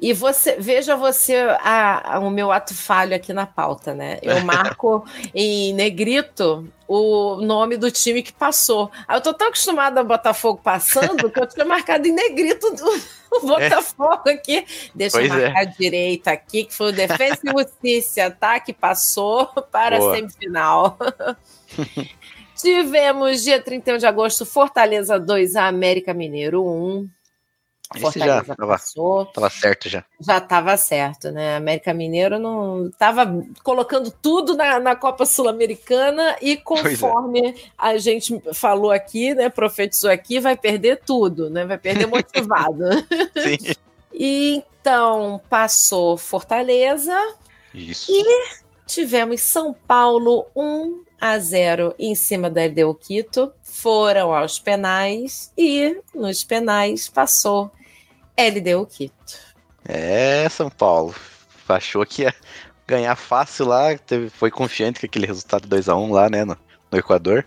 [0.00, 4.18] E você veja você a, a, o meu ato falho aqui na pauta, né?
[4.22, 8.90] Eu marco em negrito o nome do time que passou.
[9.08, 12.66] eu tô tão acostumada a Botafogo passando que eu tinha marcado em negrito
[13.30, 14.32] o Botafogo é.
[14.32, 14.64] aqui.
[14.94, 15.66] Deixa pois eu marcar é.
[15.66, 18.60] direito aqui, que foi o Defensa e Justiça, tá?
[18.60, 20.12] Que passou para Boa.
[20.12, 20.98] a semifinal.
[22.56, 27.08] Tivemos dia 31 de agosto, Fortaleza 2, América Mineiro 1.
[27.96, 30.04] Esse já estava certo já.
[30.20, 31.56] Já estava certo, né?
[31.56, 33.26] América Mineiro não estava
[33.62, 36.56] colocando tudo na, na Copa Sul-Americana e é.
[36.56, 37.54] conforme é.
[37.78, 39.48] a gente falou aqui, né?
[39.48, 41.64] Profetizou aqui, vai perder tudo, né?
[41.64, 42.84] Vai perder motivado.
[43.34, 43.74] Sim.
[44.12, 47.16] e então passou Fortaleza.
[47.72, 48.12] Isso.
[48.12, 48.24] E
[48.86, 53.52] tivemos São Paulo 1 a 0 em cima da LDU Quito.
[53.62, 57.70] Foram aos penais e nos penais passou
[58.38, 59.38] LDU Quito.
[59.84, 61.14] É, São Paulo.
[61.68, 62.34] Achou que ia
[62.86, 66.56] ganhar fácil lá, teve, foi confiante com aquele resultado 2x1 lá, né, no,
[66.90, 67.44] no, Equador.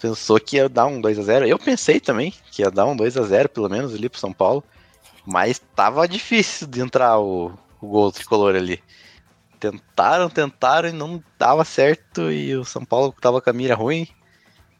[0.00, 1.48] Pensou que ia dar um 2x0.
[1.48, 4.62] Eu pensei também que ia dar um 2x0, pelo menos, ali pro São Paulo.
[5.26, 8.82] Mas tava difícil de entrar o, o gol tricolor ali.
[9.58, 12.30] Tentaram, tentaram e não dava certo.
[12.30, 14.06] E o São Paulo tava com a mira ruim.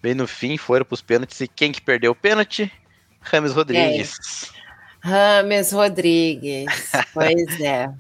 [0.01, 1.41] Bem no fim, foram pros pênaltis.
[1.41, 2.73] E quem que perdeu o pênalti?
[3.21, 4.51] Rames Rodrigues.
[4.57, 4.60] É.
[5.01, 6.67] Rames Rodrigues,
[7.15, 7.91] pois é.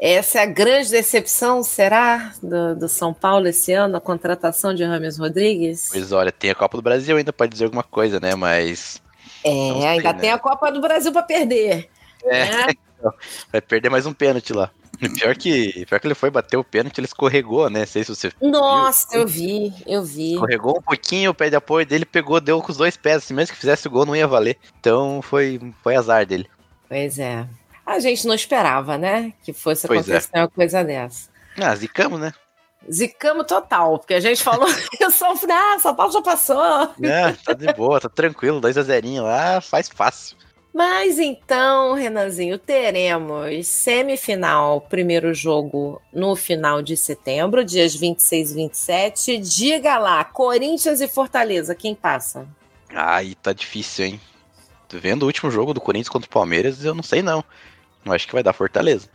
[0.00, 4.82] Essa é a grande decepção, será, do, do, São Paulo esse ano, a contratação de
[4.82, 5.90] Rames Rodrigues?
[5.92, 8.34] Pois olha, tem a Copa do Brasil ainda, pode dizer alguma coisa, né?
[8.34, 9.00] Mas.
[9.44, 10.18] É, ainda né?
[10.18, 11.88] tem a Copa do Brasil para perder.
[12.24, 12.66] É, né?
[13.52, 14.70] vai perder mais um pênalti lá.
[15.18, 17.80] Pior que, pior que ele foi bater o pênalti, ele escorregou, né?
[17.80, 18.30] Não sei se você.
[18.40, 19.20] Nossa, viu.
[19.20, 20.34] eu vi, eu vi.
[20.34, 23.16] Escorregou um pouquinho, o pé de apoio dele pegou, deu com os dois pés.
[23.16, 24.56] Assim, mesmo que fizesse o gol, não ia valer.
[24.78, 26.48] Então foi, foi azar dele.
[26.88, 27.44] Pois é.
[27.84, 29.32] A gente não esperava, né?
[29.42, 30.12] Que fosse pois é.
[30.12, 30.40] acontecer é.
[30.40, 31.28] uma coisa dessa.
[31.58, 32.32] Ah, zicamos, né?
[32.90, 36.92] Zicamos total, porque a gente falou que o São, ah, São Paulo já passou.
[37.02, 40.36] É, tá de boa, tá tranquilo, 2 a 0 lá, faz fácil.
[40.74, 49.38] Mas então, Renanzinho, teremos semifinal, primeiro jogo no final de setembro, dias 26 e 27.
[49.38, 52.46] Diga lá, Corinthians e Fortaleza, quem passa?
[52.88, 54.20] Aí tá difícil, hein?
[54.90, 57.44] Vendo o último jogo do Corinthians contra o Palmeiras, eu não sei não.
[58.04, 59.08] Eu acho que vai dar Fortaleza.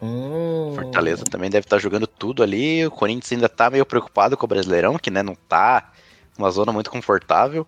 [0.00, 0.72] Hum.
[0.74, 2.86] Fortaleza também deve estar jogando tudo ali.
[2.86, 5.90] O Corinthians ainda tá meio preocupado com o Brasileirão, que né, não tá
[6.38, 7.66] uma zona muito confortável.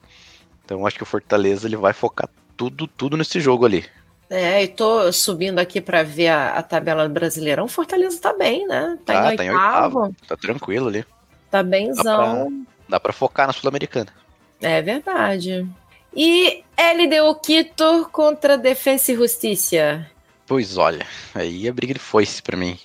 [0.64, 3.86] Então acho que o Fortaleza ele vai focar tudo, tudo nesse jogo ali.
[4.28, 7.64] É, e tô subindo aqui para ver a, a, tabela do Brasileirão.
[7.64, 8.98] O Fortaleza tá bem, né?
[9.06, 10.00] Tá, tá, em, tá em oitavo.
[10.00, 10.16] oitavo.
[10.26, 11.06] Tá tranquilo ali.
[11.50, 12.66] Tá bemzão.
[12.86, 14.12] Dá pra focar na Sul-Americana.
[14.60, 15.66] É verdade.
[16.14, 20.06] E LDU Quito contra Defensa e Justiça.
[20.46, 22.78] Pois olha, aí a briga de foice pra mim.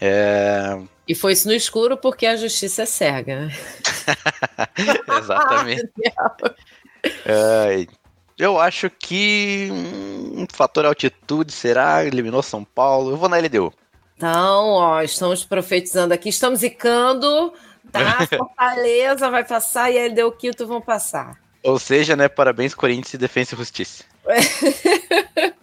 [0.00, 0.80] É...
[1.10, 3.48] E foi isso no escuro porque a justiça é cega.
[5.18, 5.90] Exatamente.
[7.26, 7.84] é,
[8.40, 13.10] eu acho que um fator altitude será, eliminou São Paulo.
[13.10, 13.72] Eu vou na LDU.
[14.16, 17.52] Então, ó, estamos profetizando aqui, estamos icando,
[17.92, 18.26] tá?
[18.36, 21.38] Fortaleza vai passar e a LDU Quito vão passar.
[21.62, 24.04] Ou seja, né, parabéns Corinthians e Defesa e Justiça.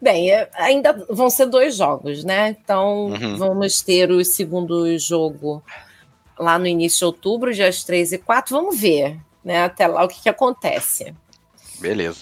[0.00, 2.50] Bem, ainda vão ser dois jogos, né?
[2.50, 3.36] Então uhum.
[3.38, 5.62] vamos ter o segundo jogo
[6.38, 8.54] lá no início de outubro, dias 3 e 4.
[8.54, 9.64] Vamos ver, né?
[9.64, 11.14] Até lá o que, que acontece.
[11.80, 12.20] Beleza.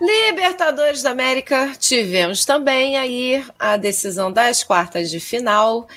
[0.00, 5.88] Libertadores da América, tivemos também aí a decisão das quartas de final.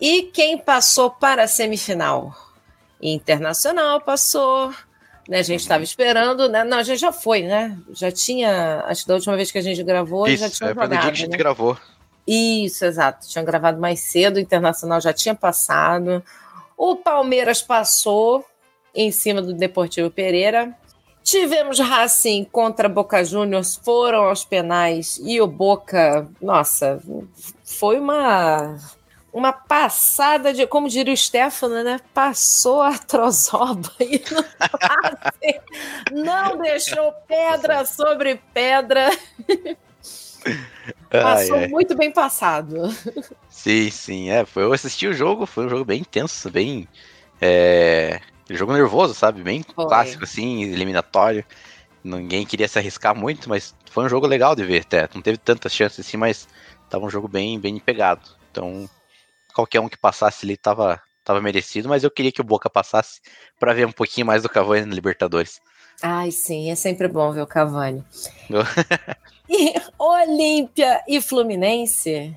[0.00, 2.34] E quem passou para a semifinal?
[3.00, 4.74] Internacional passou,
[5.28, 6.64] né, a gente estava esperando, né?
[6.64, 7.78] Não, a gente já foi, né?
[7.92, 10.74] Já tinha, acho que da última vez que a gente gravou, Isso, já tinha é,
[10.74, 11.36] jogado, dia que a gente né?
[11.36, 11.78] gravou.
[12.26, 13.28] Isso, exato.
[13.28, 16.22] Tinha gravado mais cedo, o Internacional já tinha passado.
[16.76, 18.44] O Palmeiras passou
[18.94, 20.76] em cima do Deportivo Pereira.
[21.28, 27.02] Tivemos Racing contra Boca Juniors, foram aos penais e o Boca, nossa,
[27.62, 28.78] foi uma
[29.30, 32.00] uma passada de, como diria o Stefano, né?
[32.14, 34.22] Passou a trozoba e
[36.10, 39.10] não, não deixou pedra sobre pedra.
[41.10, 41.68] Passou ai, ai.
[41.68, 42.88] muito bem passado.
[43.50, 44.30] Sim, sim.
[44.30, 46.88] É, foi, eu assisti o jogo, foi um jogo bem intenso, bem.
[47.38, 48.18] É,
[48.56, 49.42] jogo nervoso, sabe?
[49.42, 49.86] Bem foi.
[49.86, 51.44] clássico, assim, eliminatório.
[52.02, 55.08] Ninguém queria se arriscar muito, mas foi um jogo legal de ver até.
[55.14, 56.48] Não teve tantas chances assim, mas
[56.88, 58.22] tava um jogo bem, bem pegado.
[58.50, 58.88] Então,
[59.54, 63.20] qualquer um que passasse ali tava, tava merecido, mas eu queria que o Boca passasse
[63.58, 65.60] para ver um pouquinho mais do Cavani na Libertadores.
[66.00, 68.04] Ai, sim, é sempre bom ver o Cavani.
[69.48, 72.34] e Olímpia e Fluminense.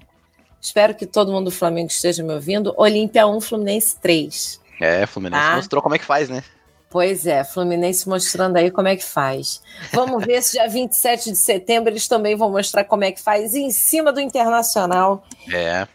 [0.59, 2.73] Espero que todo mundo do Flamengo esteja me ouvindo.
[2.77, 4.59] Olímpia 1, Fluminense 3.
[4.81, 5.55] É, Fluminense tá?
[5.55, 6.43] mostrou como é que faz, né?
[6.89, 9.61] Pois é, Fluminense mostrando aí como é que faz.
[9.93, 13.53] Vamos ver se dia 27 de setembro eles também vão mostrar como é que faz
[13.53, 15.23] em cima do Internacional.
[15.53, 15.87] É.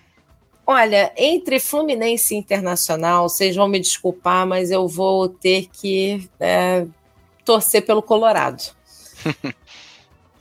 [0.66, 6.86] Olha, entre Fluminense e Internacional, vocês vão me desculpar, mas eu vou ter que é,
[7.44, 8.62] torcer pelo Colorado.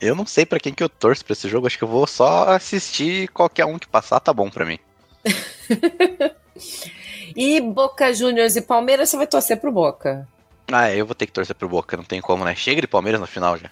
[0.00, 2.06] eu não sei para quem que eu torço para esse jogo, acho que eu vou
[2.06, 4.78] só assistir qualquer um que passar, tá bom para mim.
[7.36, 10.26] e Boca Juniors e Palmeiras, você vai torcer pro Boca?
[10.72, 12.54] Ah, eu vou ter que torcer pro Boca, não tem como, né?
[12.54, 13.70] Chega de Palmeiras no final já.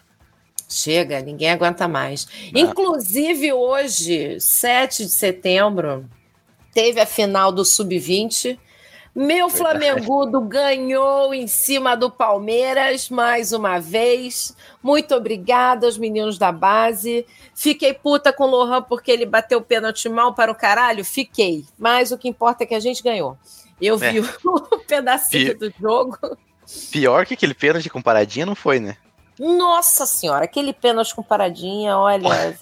[0.68, 2.28] Chega, ninguém aguenta mais.
[2.52, 2.60] Não.
[2.60, 6.08] Inclusive hoje, 7 de setembro,
[6.72, 8.58] teve a final do Sub-20.
[9.14, 14.56] Meu Flamengudo ganhou em cima do Palmeiras mais uma vez.
[14.82, 17.24] Muito obrigada aos meninos da base.
[17.54, 21.04] Fiquei puta com o Lohan porque ele bateu o pênalti mal para o caralho.
[21.04, 21.64] Fiquei.
[21.78, 23.38] Mas o que importa é que a gente ganhou.
[23.80, 24.10] Eu é.
[24.10, 26.18] vi o pedacinho do jogo.
[26.90, 28.96] Pior que aquele pênalti com paradinha não foi, né?
[29.38, 32.56] Nossa senhora, aquele pênalti com paradinha, olha.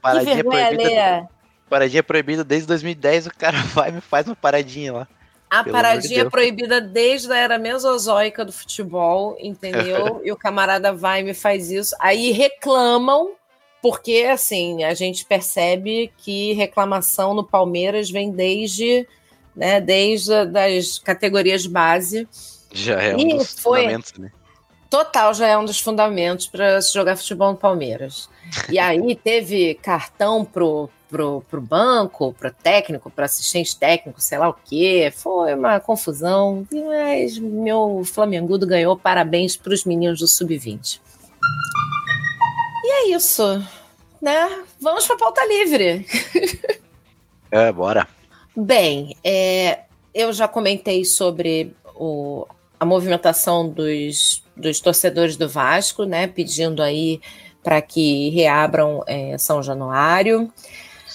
[0.00, 1.28] paradinha que vergonha proibida,
[1.68, 5.08] Paradinha proibida desde 2010, o cara vai e me faz uma paradinha lá.
[5.48, 10.20] A paradinha de proibida desde a era mesozoica do futebol, entendeu?
[10.24, 11.94] e o camarada vai e me faz isso.
[12.00, 13.32] Aí reclamam,
[13.80, 19.06] porque assim, a gente percebe que reclamação no Palmeiras vem desde,
[19.54, 22.28] né, desde as categorias base.
[22.72, 23.82] Já é um e dos foi...
[23.82, 24.32] fundamentos, né?
[24.88, 28.28] Total, já é um dos fundamentos para se jogar futebol no Palmeiras.
[28.70, 34.48] E aí teve cartão pro, pro, pro banco, pro técnico, pro assistente técnico, sei lá
[34.48, 35.12] o quê.
[35.14, 38.96] Foi uma confusão, mas meu Flamengudo ganhou.
[38.96, 41.00] Parabéns para os meninos do Sub-20.
[42.84, 43.42] E é isso,
[44.20, 44.64] né?
[44.80, 46.06] Vamos para pauta livre.
[47.50, 48.06] é, bora.
[48.56, 49.80] Bem, é,
[50.14, 52.46] eu já comentei sobre o,
[52.78, 56.26] a movimentação dos, dos torcedores do Vasco, né?
[56.26, 57.20] Pedindo aí
[57.62, 60.52] para que reabram é, São Januário.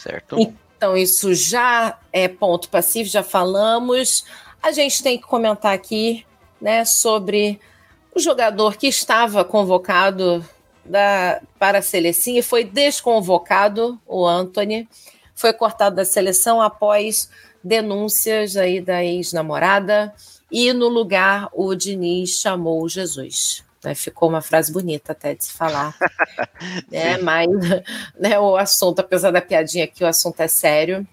[0.01, 0.37] Certo.
[0.39, 4.25] Então, isso já é ponto passivo, já falamos.
[4.61, 6.25] A gente tem que comentar aqui
[6.59, 7.59] né, sobre
[8.15, 10.43] o jogador que estava convocado
[10.83, 14.89] da, para a seleção e foi desconvocado o Anthony.
[15.35, 17.29] Foi cortado da seleção após
[17.63, 20.13] denúncias aí da ex-namorada
[20.51, 23.63] e no lugar o Diniz chamou Jesus.
[23.83, 25.95] Né, ficou uma frase bonita até de se falar.
[26.91, 27.47] né, mas
[28.19, 31.07] né, o assunto, apesar da piadinha aqui, o assunto é sério.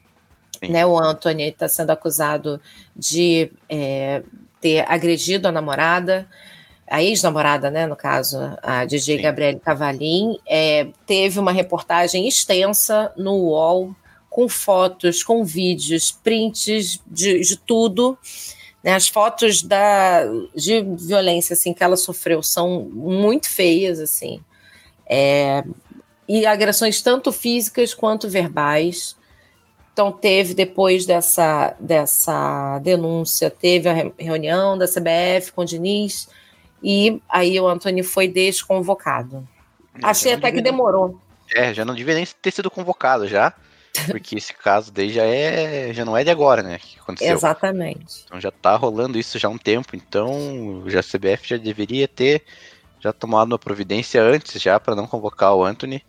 [0.69, 2.61] Né, o Anthony está sendo acusado
[2.95, 4.23] de é,
[4.61, 6.29] ter agredido a namorada,
[6.91, 9.23] a ex-namorada, né, no caso, a DJ Sim.
[9.23, 13.95] Gabriele Cavalim, é, teve uma reportagem extensa no UOL,
[14.29, 18.19] com fotos, com vídeos, prints de, de tudo.
[18.83, 24.41] Né, as fotos da, de violência assim, que ela sofreu são muito feias, assim.
[25.07, 25.65] É,
[26.29, 29.17] e agressões tanto físicas quanto verbais.
[29.93, 36.29] Então, teve, depois dessa, dessa denúncia, teve a reunião da CBF com o Diniz,
[36.81, 39.47] e aí o Antônio foi desconvocado.
[40.01, 41.19] Achei até que demorou.
[41.53, 43.53] É, já não devia nem ter sido convocado já,
[44.11, 47.35] porque esse caso daí já é, já não é de agora, né, que aconteceu.
[47.35, 48.25] Exatamente.
[48.25, 52.07] Então já tá rolando isso já há um tempo, então já a CBF já deveria
[52.07, 52.45] ter
[53.01, 56.03] já tomado uma providência antes já para não convocar o Anthony.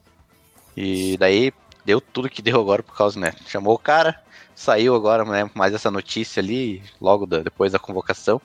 [0.75, 1.54] E daí
[1.86, 3.34] deu tudo que deu agora por causa, né?
[3.47, 4.21] Chamou o cara,
[4.56, 8.41] saiu agora, né, mais essa notícia ali, logo da, depois da convocação.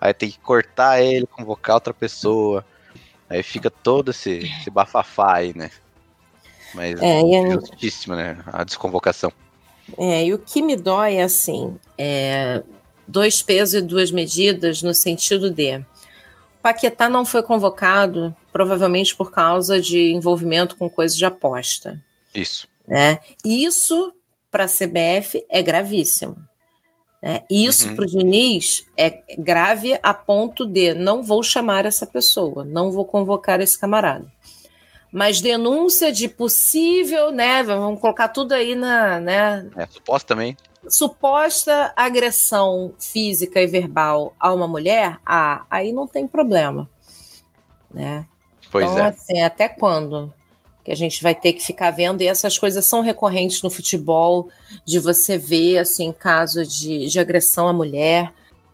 [0.00, 2.64] Aí tem que cortar ele, convocar outra pessoa.
[3.28, 5.70] Aí fica todo esse, esse bafafá aí, né?
[6.74, 8.38] Mas é, é justíssima, né?
[8.46, 9.32] A desconvocação.
[9.98, 12.62] É, e o que me dói é assim: é,
[13.06, 15.84] dois pesos e duas medidas, no sentido de.
[16.62, 22.00] Paquetá não foi convocado, provavelmente por causa de envolvimento com coisas de aposta.
[22.32, 22.68] Isso.
[22.86, 23.18] Né?
[23.44, 24.12] Isso,
[24.48, 26.36] para a CBF, é gravíssimo.
[27.22, 27.42] Né?
[27.50, 27.96] Isso uhum.
[27.96, 33.04] para o Diniz é grave a ponto de não vou chamar essa pessoa, não vou
[33.04, 34.26] convocar esse camarada.
[35.12, 37.62] Mas denúncia de possível, né?
[37.62, 39.20] Vamos colocar tudo aí na.
[39.20, 40.56] Né, é, suposta também.
[40.88, 46.90] Suposta agressão física e verbal a uma mulher, ah, aí não tem problema.
[47.92, 48.26] Né?
[48.70, 49.08] Pois então, é.
[49.08, 50.32] assim, até quando?
[50.84, 54.48] que a gente vai ter que ficar vendo, e essas coisas são recorrentes no futebol,
[54.84, 58.32] de você ver, assim, caso de, de agressão à mulher.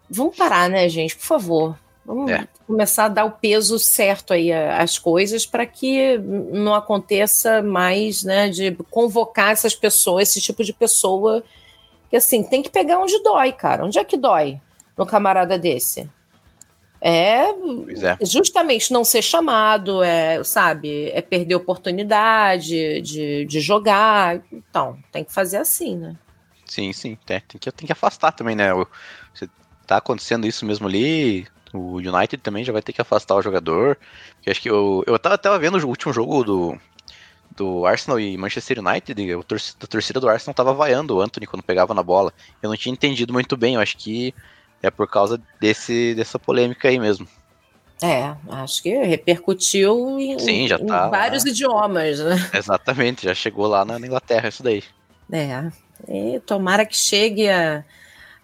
[0.08, 1.78] Vamos parar, né, gente, por favor.
[2.08, 2.48] Vamos é.
[2.66, 8.48] começar a dar o peso certo aí às coisas para que não aconteça mais, né,
[8.48, 11.44] de convocar essas pessoas, esse tipo de pessoa,
[12.08, 13.84] que assim, tem que pegar onde dói, cara.
[13.84, 14.58] Onde é que dói
[14.96, 16.08] no camarada desse?
[16.98, 24.40] É, é, justamente não ser chamado, é, sabe, é perder oportunidade de, de jogar.
[24.50, 26.16] Então, tem que fazer assim, né?
[26.64, 27.18] Sim, sim.
[27.26, 28.70] Tem, tem, que, tem que afastar também, né?
[29.34, 29.46] Se
[29.86, 33.96] tá acontecendo isso mesmo ali, o United também já vai ter que afastar o jogador.
[34.36, 36.78] Porque acho que eu, eu tava, tava vendo o último jogo do,
[37.56, 41.46] do Arsenal e Manchester United, a torcida, a torcida do Arsenal tava vaiando o Anthony
[41.46, 42.32] quando pegava na bola.
[42.62, 44.34] Eu não tinha entendido muito bem, eu acho que
[44.82, 47.26] é por causa desse, dessa polêmica aí mesmo.
[48.00, 51.50] É, acho que repercutiu em, Sim, tá vários lá.
[51.50, 52.50] idiomas, né?
[52.54, 54.84] Exatamente, já chegou lá na Inglaterra isso daí.
[55.32, 55.68] É,
[56.08, 57.84] e tomara que chegue a,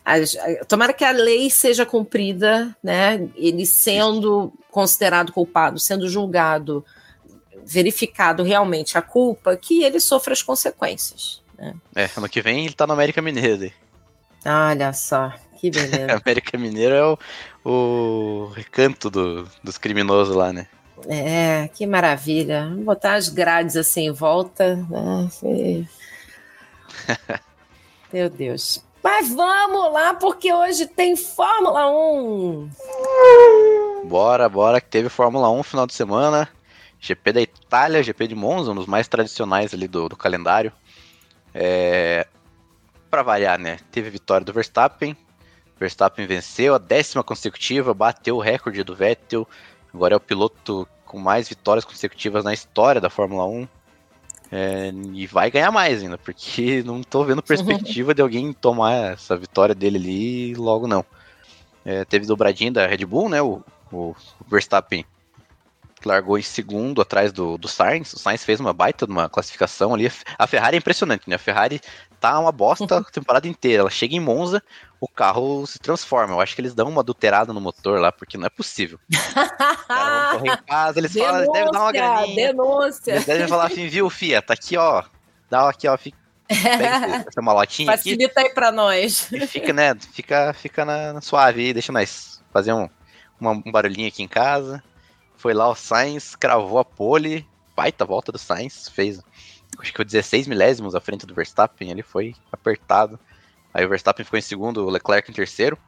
[0.05, 3.29] a, a, Tomara que a lei seja cumprida, né?
[3.35, 6.85] Ele sendo considerado culpado, sendo julgado,
[7.65, 11.43] verificado realmente a culpa, que ele sofra as consequências.
[11.57, 11.75] Né?
[11.95, 13.73] É, ano que vem ele tá no América Mineiro.
[14.45, 16.13] Olha só, que beleza.
[16.23, 17.19] América Mineiro é o,
[17.65, 20.67] o recanto do, dos criminosos lá, né?
[21.09, 22.69] É, que maravilha.
[22.75, 24.77] Vou botar as grades assim em volta.
[24.77, 25.29] Né?
[28.13, 28.83] Meu Deus.
[29.05, 32.71] Mas vamos lá, porque hoje tem Fórmula 1.
[34.05, 36.49] Bora, bora, que teve Fórmula 1 no final de semana.
[36.99, 40.73] GP da Itália, GP de Monza, um dos mais tradicionais ali do, do calendário.
[41.53, 42.27] É,
[43.11, 43.79] para variar, né?
[43.93, 45.15] Teve vitória do Verstappen,
[45.79, 49.47] Verstappen venceu a décima consecutiva, bateu o recorde do Vettel.
[49.93, 53.69] Agora é o piloto com mais vitórias consecutivas na história da Fórmula 1.
[54.57, 59.37] É, e vai ganhar mais ainda, porque não estou vendo perspectiva de alguém tomar essa
[59.37, 61.05] vitória dele ali logo não.
[61.85, 63.43] É, teve dobradinha da Red Bull, né?
[63.43, 64.15] O, o
[64.47, 65.05] Verstappen
[66.05, 68.13] largou em segundo atrás do, do Sainz.
[68.13, 70.09] O Sainz fez uma baita uma classificação ali.
[70.39, 71.35] A Ferrari é impressionante, né?
[71.35, 71.81] A Ferrari
[72.25, 73.83] tá uma bosta a temporada inteira.
[73.83, 74.63] Ela chega em Monza,
[74.99, 76.35] o carro se transforma.
[76.35, 78.99] Eu acho que eles dão uma adulterada no motor lá, porque não é possível.
[79.13, 82.47] Os correr em casa, eles denúncia, falam, devem dar uma graninha.
[82.47, 83.13] Denúncia.
[83.13, 85.03] Eles devem falar assim, viu, Fia, tá aqui, ó.
[85.51, 85.99] Dá aqui, ó.
[85.99, 86.17] Fica,
[86.49, 89.29] pega essa malotinha Facilita aqui, aí pra nós.
[89.47, 89.95] Fica, né?
[90.13, 92.89] Fica, fica na, na suave aí, deixa nós fazer um,
[93.39, 94.83] uma, um barulhinho aqui em casa
[95.37, 97.47] Foi lá o Sainz, cravou a pole,
[97.77, 99.21] baita volta do Sainz, fez
[99.79, 103.19] acho que foi 16 milésimos à frente do Verstappen, ele foi apertado.
[103.73, 105.79] Aí o Verstappen ficou em segundo, o Leclerc em terceiro.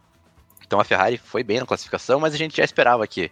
[0.67, 3.31] Então a Ferrari foi bem na classificação, mas a gente já esperava que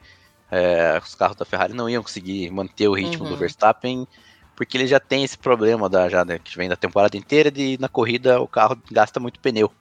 [0.51, 3.31] é, os carros da Ferrari não iam conseguir manter o ritmo uhum.
[3.31, 4.07] do Verstappen,
[4.55, 7.77] porque ele já tem esse problema da, já, né, que vem da temporada inteira de
[7.81, 9.73] na corrida o carro gasta muito pneu.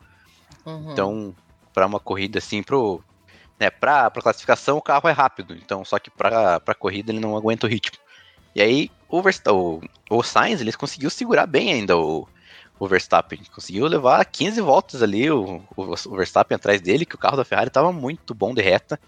[0.65, 0.91] Uhum.
[0.91, 1.36] Então,
[1.74, 3.03] para uma corrida assim, pro,
[3.59, 7.19] né, pra, pra classificação o carro é rápido, então só que pra, pra corrida ele
[7.19, 7.97] não aguenta o ritmo.
[8.55, 12.28] E aí o, o, o Sainz ele conseguiu segurar bem ainda o,
[12.80, 13.39] o Verstappen.
[13.53, 17.45] Conseguiu levar 15 voltas ali o, o, o Verstappen atrás dele, que o carro da
[17.45, 18.99] Ferrari estava muito bom de reta.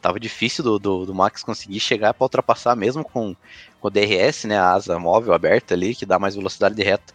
[0.00, 3.34] Tava difícil do, do, do Max conseguir chegar para ultrapassar, mesmo com,
[3.80, 7.12] com o DRS, né, a asa móvel aberta ali, que dá mais velocidade de reta.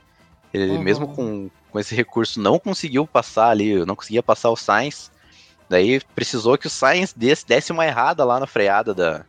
[0.54, 0.82] Ele, uhum.
[0.82, 5.10] mesmo com, com esse recurso, não conseguiu passar ali, não conseguia passar o Sainz.
[5.70, 9.26] Daí precisou que o Sainz desse, desse uma errada lá na freada da,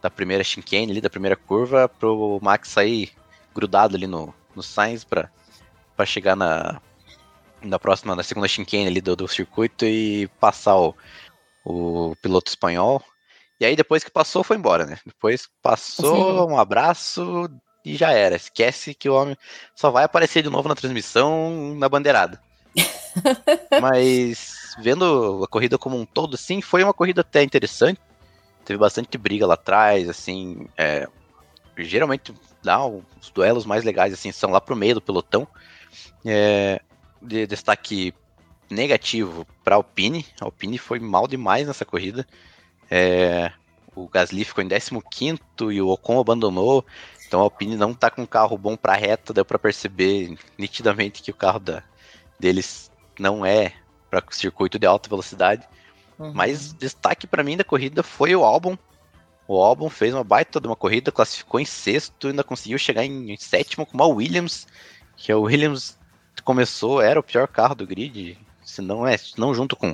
[0.00, 3.12] da primeira chicane ali, da primeira curva, pro Max sair
[3.54, 5.30] grudado ali no, no Sainz para
[5.96, 6.80] para chegar na,
[7.62, 10.94] na próxima, na segunda chicane ali do, do circuito e passar o,
[11.62, 13.02] o piloto espanhol.
[13.60, 14.98] E aí depois que passou, foi embora, né?
[15.04, 16.54] Depois passou, Sim.
[16.54, 17.50] um abraço
[17.84, 18.36] e já era.
[18.36, 19.36] Esquece que o homem
[19.74, 22.40] só vai aparecer de novo na transmissão na bandeirada.
[23.80, 28.00] Mas vendo a corrida como um todo, sim, foi uma corrida até interessante.
[28.64, 30.66] Teve bastante briga lá atrás, assim.
[30.76, 31.08] É,
[31.78, 35.46] geralmente dá os duelos mais legais assim são lá pro meio do pelotão.
[36.24, 36.80] É,
[37.20, 38.14] de destaque
[38.70, 40.24] negativo para Alpine.
[40.40, 42.26] A Alpine foi mal demais nessa corrida.
[42.90, 43.52] É,
[43.94, 45.40] o Gasly ficou em 15
[45.72, 46.84] e o Ocon abandonou.
[47.26, 51.22] Então a Alpine não está com um carro bom para reta, deu para perceber nitidamente
[51.22, 51.82] que o carro da,
[52.38, 53.74] deles não é
[54.10, 55.66] para circuito de alta velocidade.
[56.20, 56.32] Uhum.
[56.34, 58.76] Mas destaque para mim da corrida foi o álbum.
[59.48, 63.32] O álbum fez uma baita de uma corrida, classificou em sexto, ainda conseguiu chegar em,
[63.32, 64.66] em sétimo com uma Williams,
[65.16, 65.98] que a Williams
[66.44, 69.92] começou, era o pior carro do grid, se não é, não junto com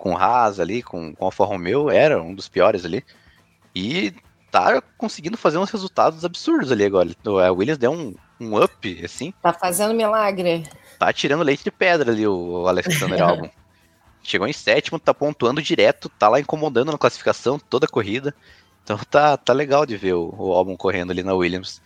[0.00, 3.04] com Haas ali, com, com Alfa Romeo, era um dos piores ali.
[3.74, 4.14] E
[4.50, 7.10] tá conseguindo fazer uns resultados absurdos ali agora.
[7.46, 9.34] A Williams deu um, um up, assim.
[9.42, 10.66] Tá fazendo milagre.
[10.98, 13.50] Tá tirando leite de pedra ali o Alexander Albon.
[14.22, 18.34] Chegou em sétimo, tá pontuando direto, tá lá incomodando na classificação toda a corrida.
[18.84, 21.80] Então tá, tá legal de ver o, o Albon correndo ali na Williams.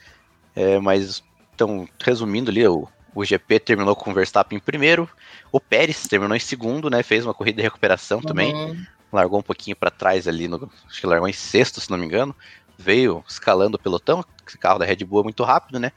[0.55, 1.22] É, mas,
[1.55, 5.09] então, resumindo ali, o, o GP terminou com o Verstappen em primeiro.
[5.53, 7.03] O Pérez terminou em segundo, né?
[7.03, 8.24] Fez uma corrida de recuperação uhum.
[8.24, 8.87] também.
[9.12, 12.07] Largou um pouquinho para trás ali, no, acho que largou em sexto, se não me
[12.07, 12.35] engano.
[12.76, 14.24] Veio escalando o pelotão.
[14.47, 15.93] Esse carro da Red Bull é muito rápido, né?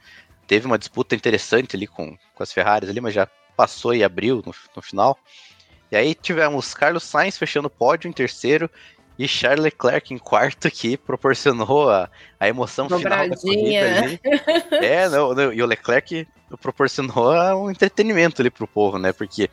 [0.46, 3.26] Teve uma disputa interessante ali com, com as Ferraris ali, mas já
[3.56, 5.18] passou e abriu no, no final.
[5.90, 8.70] E aí tivemos Carlos Sainz fechando o pódio em terceiro
[9.18, 12.08] e Charles Leclerc em quarto, que proporcionou a,
[12.38, 13.36] a emoção Dobradinha.
[13.36, 14.20] final da corrida ali.
[14.86, 16.26] É, não, não, e o Leclerc
[16.60, 17.32] proporcionou
[17.64, 19.12] um entretenimento ali pro povo, né?
[19.12, 19.50] Porque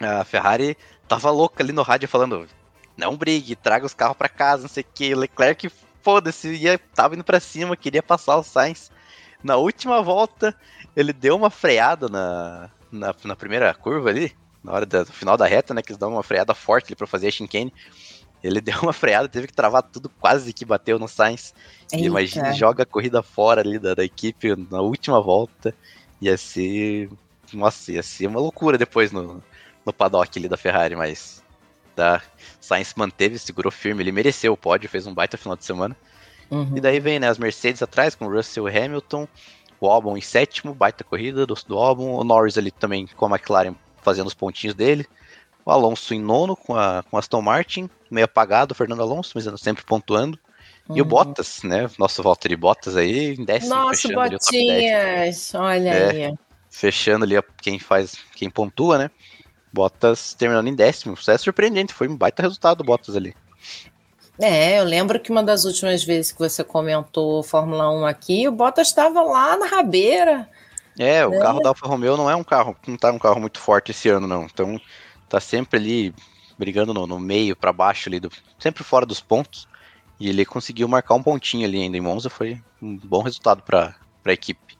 [0.00, 0.76] a Ferrari
[1.06, 2.48] tava louca ali no rádio falando:
[2.96, 5.14] não brigue, traga os carros para casa, não sei o que.
[5.14, 5.70] O Leclerc,
[6.02, 8.90] foda-se, ia, tava indo para cima, queria passar o Sainz.
[9.44, 10.54] Na última volta,
[10.96, 14.32] ele deu uma freada na, na, na primeira curva ali,
[14.62, 15.82] na hora do final da reta, né?
[15.82, 17.72] Que eles dão uma freada forte ali pra fazer a chicane.
[18.42, 21.54] Ele deu uma freada, teve que travar tudo, quase que bateu no Sainz.
[21.92, 22.06] Eita.
[22.06, 25.74] Imagina, joga a corrida fora ali da, da equipe na última volta.
[26.20, 27.10] Ia ser.
[27.52, 29.42] Nossa, ia ser uma loucura depois no,
[29.84, 31.42] no paddock ali da Ferrari, mas.
[31.94, 32.22] Da,
[32.58, 35.94] Sainz manteve, segurou firme, ele mereceu o pódio, fez um baita final de semana.
[36.50, 36.76] Uhum.
[36.76, 39.28] E daí vem né, as Mercedes atrás, com o Russell Hamilton,
[39.78, 43.36] o Albon em sétimo, baita corrida do, do Albon, o Norris ali também com a
[43.36, 45.06] McLaren fazendo os pontinhos dele,
[45.64, 49.60] o Alonso em nono com a com Aston Martin, meio apagado o Fernando Alonso, mas
[49.60, 50.38] sempre pontuando.
[50.90, 51.08] E o uhum.
[51.08, 51.88] Bottas, né?
[51.98, 53.74] Nosso Valtteri Bottas aí em décimo.
[53.74, 56.34] Nossa, Botinhas, olha é, aí.
[56.68, 59.10] Fechando ali quem faz, quem pontua, né?
[59.72, 61.14] Bottas terminando em décimo.
[61.14, 63.34] Isso é surpreendente, foi um baita resultado do Bottas ali.
[64.40, 68.52] É, eu lembro que uma das últimas vezes que você comentou Fórmula 1 aqui, o
[68.52, 70.48] Bottas estava lá na rabeira.
[70.98, 71.40] É, o né?
[71.40, 74.08] carro da Alfa Romeo não é um carro, não tá um carro muito forte esse
[74.08, 74.44] ano, não.
[74.44, 74.80] Então,
[75.28, 76.14] tá sempre ali
[76.58, 79.66] brigando no, no meio para baixo ali, do, sempre fora dos pontos.
[80.20, 83.96] E ele conseguiu marcar um pontinho ali ainda em Monza, foi um bom resultado para
[84.24, 84.78] a equipe.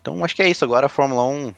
[0.00, 0.64] Então acho que é isso.
[0.64, 1.52] Agora a Fórmula 1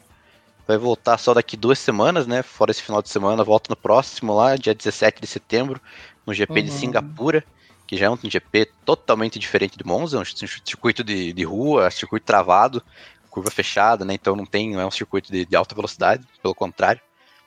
[0.66, 2.42] vai voltar só daqui duas semanas, né?
[2.42, 5.80] Fora esse final de semana, volta no próximo lá, dia 17 de setembro,
[6.26, 6.64] no GP uhum.
[6.64, 7.44] de Singapura,
[7.86, 12.24] que já é um GP totalmente diferente de Monza, um circuito de, de rua, circuito
[12.24, 12.82] travado,
[13.28, 14.14] curva fechada, né?
[14.14, 17.00] Então não tem, não é um circuito de, de alta velocidade, pelo contrário.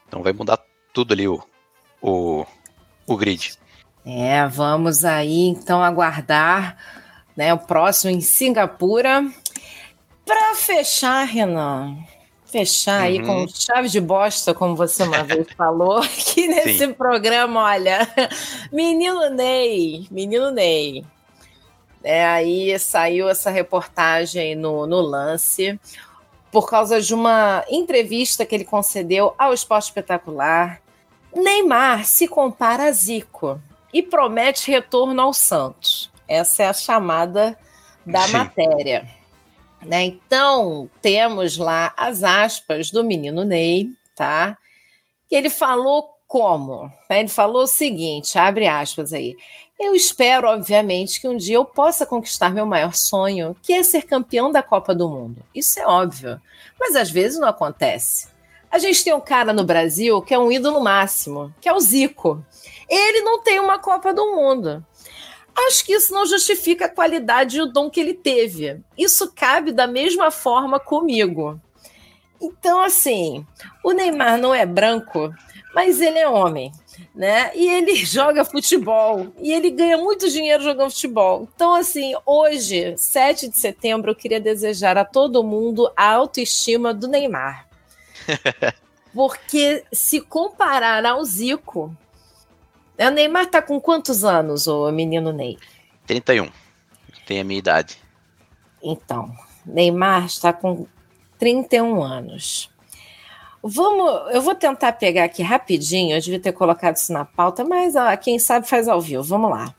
[0.08, 0.60] Então vai mudar
[0.94, 1.42] tudo ali o,
[2.02, 2.46] o,
[3.08, 3.58] o grid.
[4.06, 6.76] É, vamos aí então aguardar
[7.36, 9.26] né, o próximo em Singapura.
[10.26, 11.98] Para fechar, Renan,
[12.46, 13.48] fechar aí com Uhum.
[13.48, 16.94] chave de bosta, como você uma vez falou, aqui nesse Sim.
[16.94, 18.08] programa, olha,
[18.72, 21.04] menino Ney, menino Ney.
[22.04, 25.80] É, aí saiu essa reportagem no, no lance
[26.52, 30.82] por causa de uma entrevista que ele concedeu ao Esporte Espetacular.
[31.34, 33.62] Neymar se compara a Zico
[33.94, 36.12] e promete retorno ao Santos.
[36.28, 37.58] Essa é a chamada
[38.06, 38.34] da Sim.
[38.34, 39.08] matéria.
[39.82, 40.04] Né?
[40.04, 44.58] Então, temos lá as aspas do menino Ney, tá?
[45.28, 46.92] Que ele falou como?
[47.10, 49.36] Ele falou o seguinte, abre aspas aí.
[49.84, 54.04] Eu espero, obviamente, que um dia eu possa conquistar meu maior sonho, que é ser
[54.04, 55.44] campeão da Copa do Mundo.
[55.56, 56.40] Isso é óbvio,
[56.80, 58.28] mas às vezes não acontece.
[58.70, 61.80] A gente tem um cara no Brasil que é um ídolo máximo, que é o
[61.80, 62.46] Zico.
[62.88, 64.86] Ele não tem uma Copa do Mundo.
[65.68, 68.80] Acho que isso não justifica a qualidade e o dom que ele teve.
[68.96, 71.60] Isso cabe da mesma forma comigo.
[72.40, 73.44] Então, assim,
[73.84, 75.34] o Neymar não é branco,
[75.74, 76.72] mas ele é homem,
[77.14, 77.52] né?
[77.56, 81.48] E ele joga futebol e ele ganha muito dinheiro jogando futebol.
[81.54, 87.08] Então, assim, hoje, 7 de setembro, eu queria desejar a todo mundo a autoestima do
[87.08, 87.68] Neymar.
[89.14, 91.96] Porque se comparar ao Zico,
[92.98, 95.58] né, o Neymar tá com quantos anos, o menino Ney?
[96.08, 96.50] 31.
[97.26, 97.98] Tem a minha idade.
[98.82, 99.32] Então,
[99.66, 100.88] Neymar está com
[101.38, 102.71] 31 anos.
[103.64, 107.96] Vamos, eu vou tentar pegar aqui rapidinho, eu devia ter colocado isso na pauta, mas
[107.96, 109.24] ó, quem sabe faz ao vivo.
[109.24, 109.74] Vamos lá.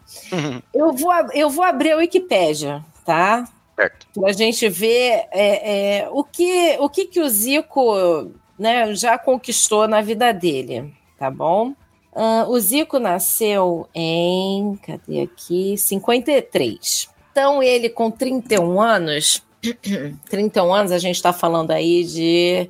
[0.72, 3.48] Eu vou, eu vou abrir a Wikipédia, tá?
[3.74, 4.06] Certo.
[4.14, 9.18] Para a gente ver é, é, o, que, o que, que o Zico né, já
[9.18, 11.74] conquistou na vida dele, tá bom?
[12.14, 14.76] Ah, o Zico nasceu em.
[14.86, 15.76] Cadê aqui?
[15.78, 17.08] 53.
[17.30, 19.42] Então, ele com 31 anos.
[20.28, 22.68] 31 anos, a gente está falando aí de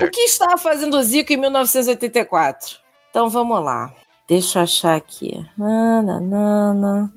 [0.00, 2.78] O que estava fazendo o Zico em 1984?
[3.10, 3.92] Então vamos lá.
[4.26, 5.44] Deixa eu achar aqui.
[5.56, 7.12] Nananana,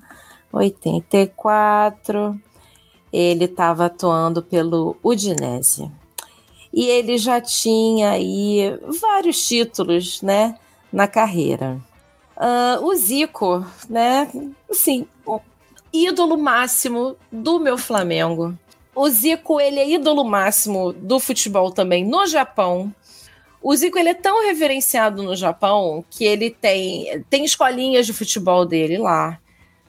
[0.52, 2.40] 84.
[3.14, 5.90] Ele estava atuando pelo Udinese.
[6.74, 10.60] E ele já tinha aí vários títulos, né,
[10.92, 11.80] na carreira.
[12.36, 14.30] Ah, o Zico, né,
[14.70, 15.08] assim,
[16.04, 18.54] ídolo máximo do meu Flamengo.
[18.94, 22.94] O Zico, ele é ídolo máximo do futebol também no Japão.
[23.62, 28.66] O Zico ele é tão reverenciado no Japão que ele tem, tem escolinhas de futebol
[28.66, 29.40] dele lá.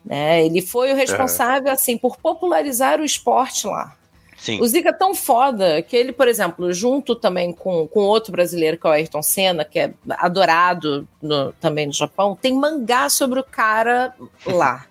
[0.04, 0.44] Né?
[0.44, 3.94] Ele foi o responsável assim por popularizar o esporte lá.
[4.38, 4.60] Sim.
[4.60, 8.76] O Zico é tão foda que ele, por exemplo, junto também com, com outro brasileiro,
[8.78, 13.40] que é o Ayrton Senna, que é adorado no- também no Japão, tem mangá sobre
[13.40, 14.84] o cara lá.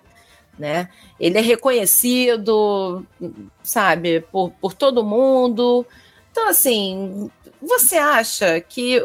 [0.58, 0.88] Né?
[1.20, 3.06] Ele é reconhecido,
[3.62, 5.86] sabe, por, por todo mundo.
[6.30, 7.30] Então, assim,
[7.60, 9.02] você acha que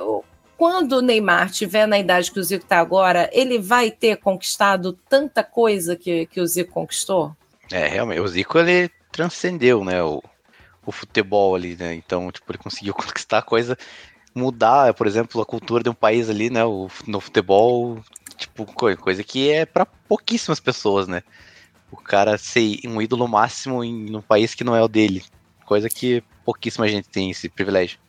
[0.61, 4.93] quando o Neymar tiver na idade que o Zico está agora, ele vai ter conquistado
[5.09, 7.35] tanta coisa que, que o Zico conquistou?
[7.71, 8.21] É, realmente.
[8.21, 10.21] O Zico, ele transcendeu, né, o,
[10.85, 11.95] o futebol ali, né?
[11.95, 13.77] Então, tipo, ele conseguiu conquistar coisa,
[14.35, 17.99] mudar, por exemplo, a cultura de um país ali, né, o, no futebol,
[18.41, 21.23] tipo, co- coisa que é para pouquíssimas pessoas, né?
[21.91, 25.23] O cara ser um ídolo máximo em um país que não é o dele.
[25.65, 27.99] Coisa que pouquíssima gente tem esse privilégio.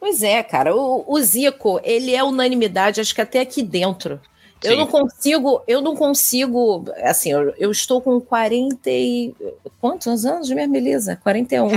[0.00, 0.74] Pois é, cara.
[0.74, 4.20] O, o Zico, ele é unanimidade, acho que até aqui dentro.
[4.62, 4.78] Eu Sim.
[4.78, 9.32] não consigo, eu não consigo, assim, eu, eu estou com 40 e...
[9.80, 11.14] Quantos anos mesmo, Elisa?
[11.22, 11.68] 41.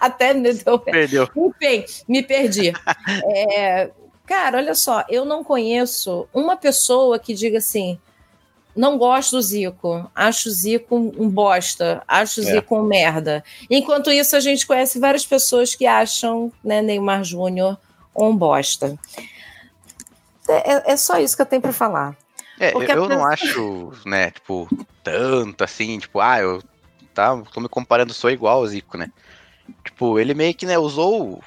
[0.00, 0.78] até me deu...
[0.78, 1.28] Perdeu.
[1.36, 2.72] Enfim, me perdi.
[3.26, 3.90] É,
[4.30, 7.98] cara, olha só, eu não conheço uma pessoa que diga assim,
[8.76, 12.52] não gosto do Zico, acho o Zico um bosta, acho o É.
[12.52, 13.42] Zico um merda.
[13.68, 17.76] Enquanto isso, a gente conhece várias pessoas que acham né, Neymar Júnior
[18.14, 18.96] um bosta.
[20.48, 22.16] É, é- é só isso que eu tenho para falar.
[22.60, 24.68] É, Porque eu, a não acho, né, tipo,
[25.02, 26.62] tanto assim, tipo, ah, eu
[27.12, 29.10] tá, tô me comparando, sou igual ao Zico, né?
[29.84, 31.42] Tipo, ele meio que, né, usou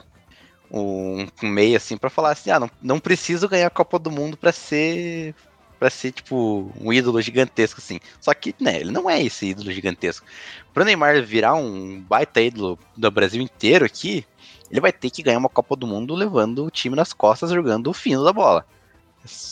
[0.74, 4.10] um, um meio assim pra falar assim, ah, não, não preciso ganhar a Copa do
[4.10, 5.36] Mundo pra ser
[5.80, 8.00] para ser tipo um ídolo gigantesco assim.
[8.22, 10.26] Só que, né, ele não é esse ídolo gigantesco.
[10.74, 14.26] Pro Neymar virar um baita ídolo do Brasil inteiro aqui,
[14.72, 17.90] ele vai ter que ganhar uma Copa do Mundo levando o time nas costas jogando
[17.90, 18.66] o fino da bola.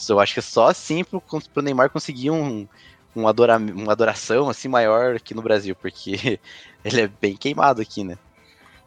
[0.07, 2.65] Eu acho que é só assim pro, pro Neymar conseguir um,
[3.15, 6.39] um adora, uma adoração assim maior aqui no Brasil, porque
[6.83, 8.17] ele é bem queimado aqui, né?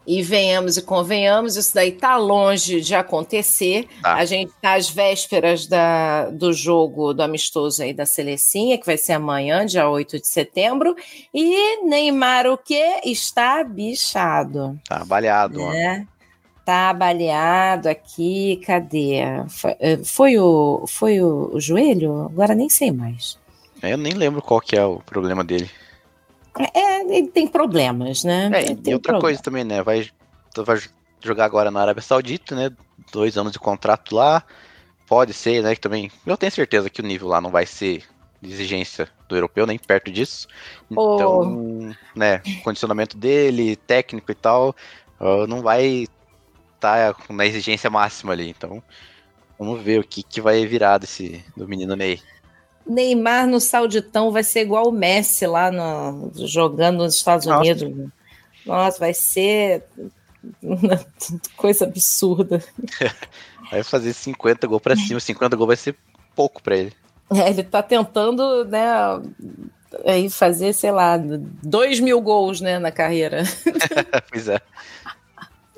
[0.07, 3.87] E venhamos e convenhamos, isso daí tá longe de acontecer.
[4.01, 4.15] Tá.
[4.15, 8.97] A gente tá às vésperas da, do jogo do amistoso aí da Selecinha, que vai
[8.97, 10.95] ser amanhã, dia 8 de setembro.
[11.33, 13.01] E Neymar o quê?
[13.03, 14.79] Está bichado.
[14.87, 16.07] Tá baleado, né?
[16.63, 19.19] Tá baleado aqui, cadê?
[19.49, 22.23] Foi, eh, foi o, foi o, o joelho?
[22.23, 23.37] Agora nem sei mais.
[23.83, 25.69] Eu nem lembro qual que é o problema dele.
[26.73, 28.49] É, ele tem problemas, né?
[28.53, 29.21] É, e outra problema.
[29.21, 29.83] coisa também, né?
[29.83, 30.09] Vai,
[30.57, 30.79] vai
[31.21, 32.71] jogar agora na Arábia Saudita, né?
[33.11, 34.43] Dois anos de contrato lá.
[35.07, 35.75] Pode ser, né?
[35.75, 36.11] Que também.
[36.25, 38.03] Eu tenho certeza que o nível lá não vai ser
[38.41, 40.47] de exigência do europeu, nem perto disso.
[40.89, 42.41] Então, né?
[42.63, 44.75] Condicionamento dele, técnico e tal,
[45.47, 46.07] não vai
[46.75, 48.49] estar na exigência máxima ali.
[48.49, 48.81] Então,
[49.57, 52.21] vamos ver o que, que vai virar desse do menino Ney.
[52.87, 57.59] Neymar no Sauditão vai ser igual o Messi lá no- jogando nos Estados Nossa.
[57.61, 58.09] Unidos.
[58.65, 59.83] Nossa, vai ser
[61.57, 62.63] coisa absurda.
[63.71, 65.95] Vai fazer 50 gols pra cima, 50 gols vai ser
[66.35, 66.93] pouco pra ele.
[67.33, 68.85] É, ele tá tentando, né,
[70.05, 73.41] aí fazer, sei lá, dois mil gols, né, na carreira.
[74.31, 74.61] pois é.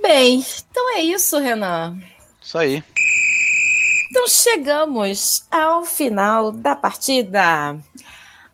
[0.02, 1.98] Bem, então é isso, Renan.
[2.42, 2.84] Isso aí.
[4.10, 7.78] Então chegamos ao final da partida.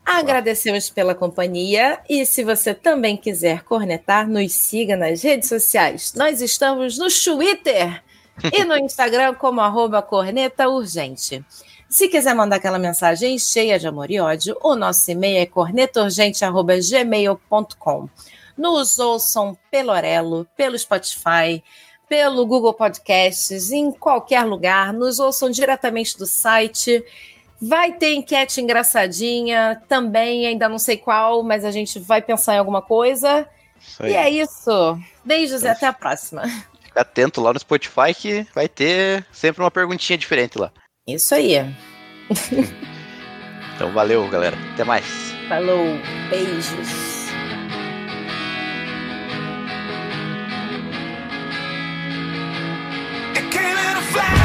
[0.06, 6.14] Agradecemos pela companhia e se você também quiser cornetar, nos siga nas redes sociais.
[6.16, 8.04] Nós estamos no Twitter
[8.51, 11.45] e no Instagram como arroba corneta urgente.
[11.88, 18.10] Se quiser mandar aquela mensagem cheia de amor e ódio, o nosso e-mail é cornetaurgente.gmail.com.
[18.58, 21.64] Nos ouçam pelo Orelo, pelo Spotify,
[22.14, 24.93] pelo Google Podcasts, em qualquer lugar.
[24.93, 27.03] Nos ouçam diretamente do site.
[27.59, 32.59] Vai ter enquete engraçadinha também, ainda não sei qual, mas a gente vai pensar em
[32.59, 33.49] alguma coisa.
[33.82, 34.05] Isso.
[34.05, 34.99] E é isso.
[35.26, 36.43] Beijos e Então, até a próxima.
[36.84, 40.72] Fica atento lá no Spotify que vai ter sempre uma perguntinha diferente lá.
[41.07, 41.55] Isso aí.
[43.76, 44.55] Então valeu, galera.
[44.72, 45.03] Até mais.
[45.49, 45.97] Falou.
[46.30, 47.12] Beijos.
[54.14, 54.43] fly.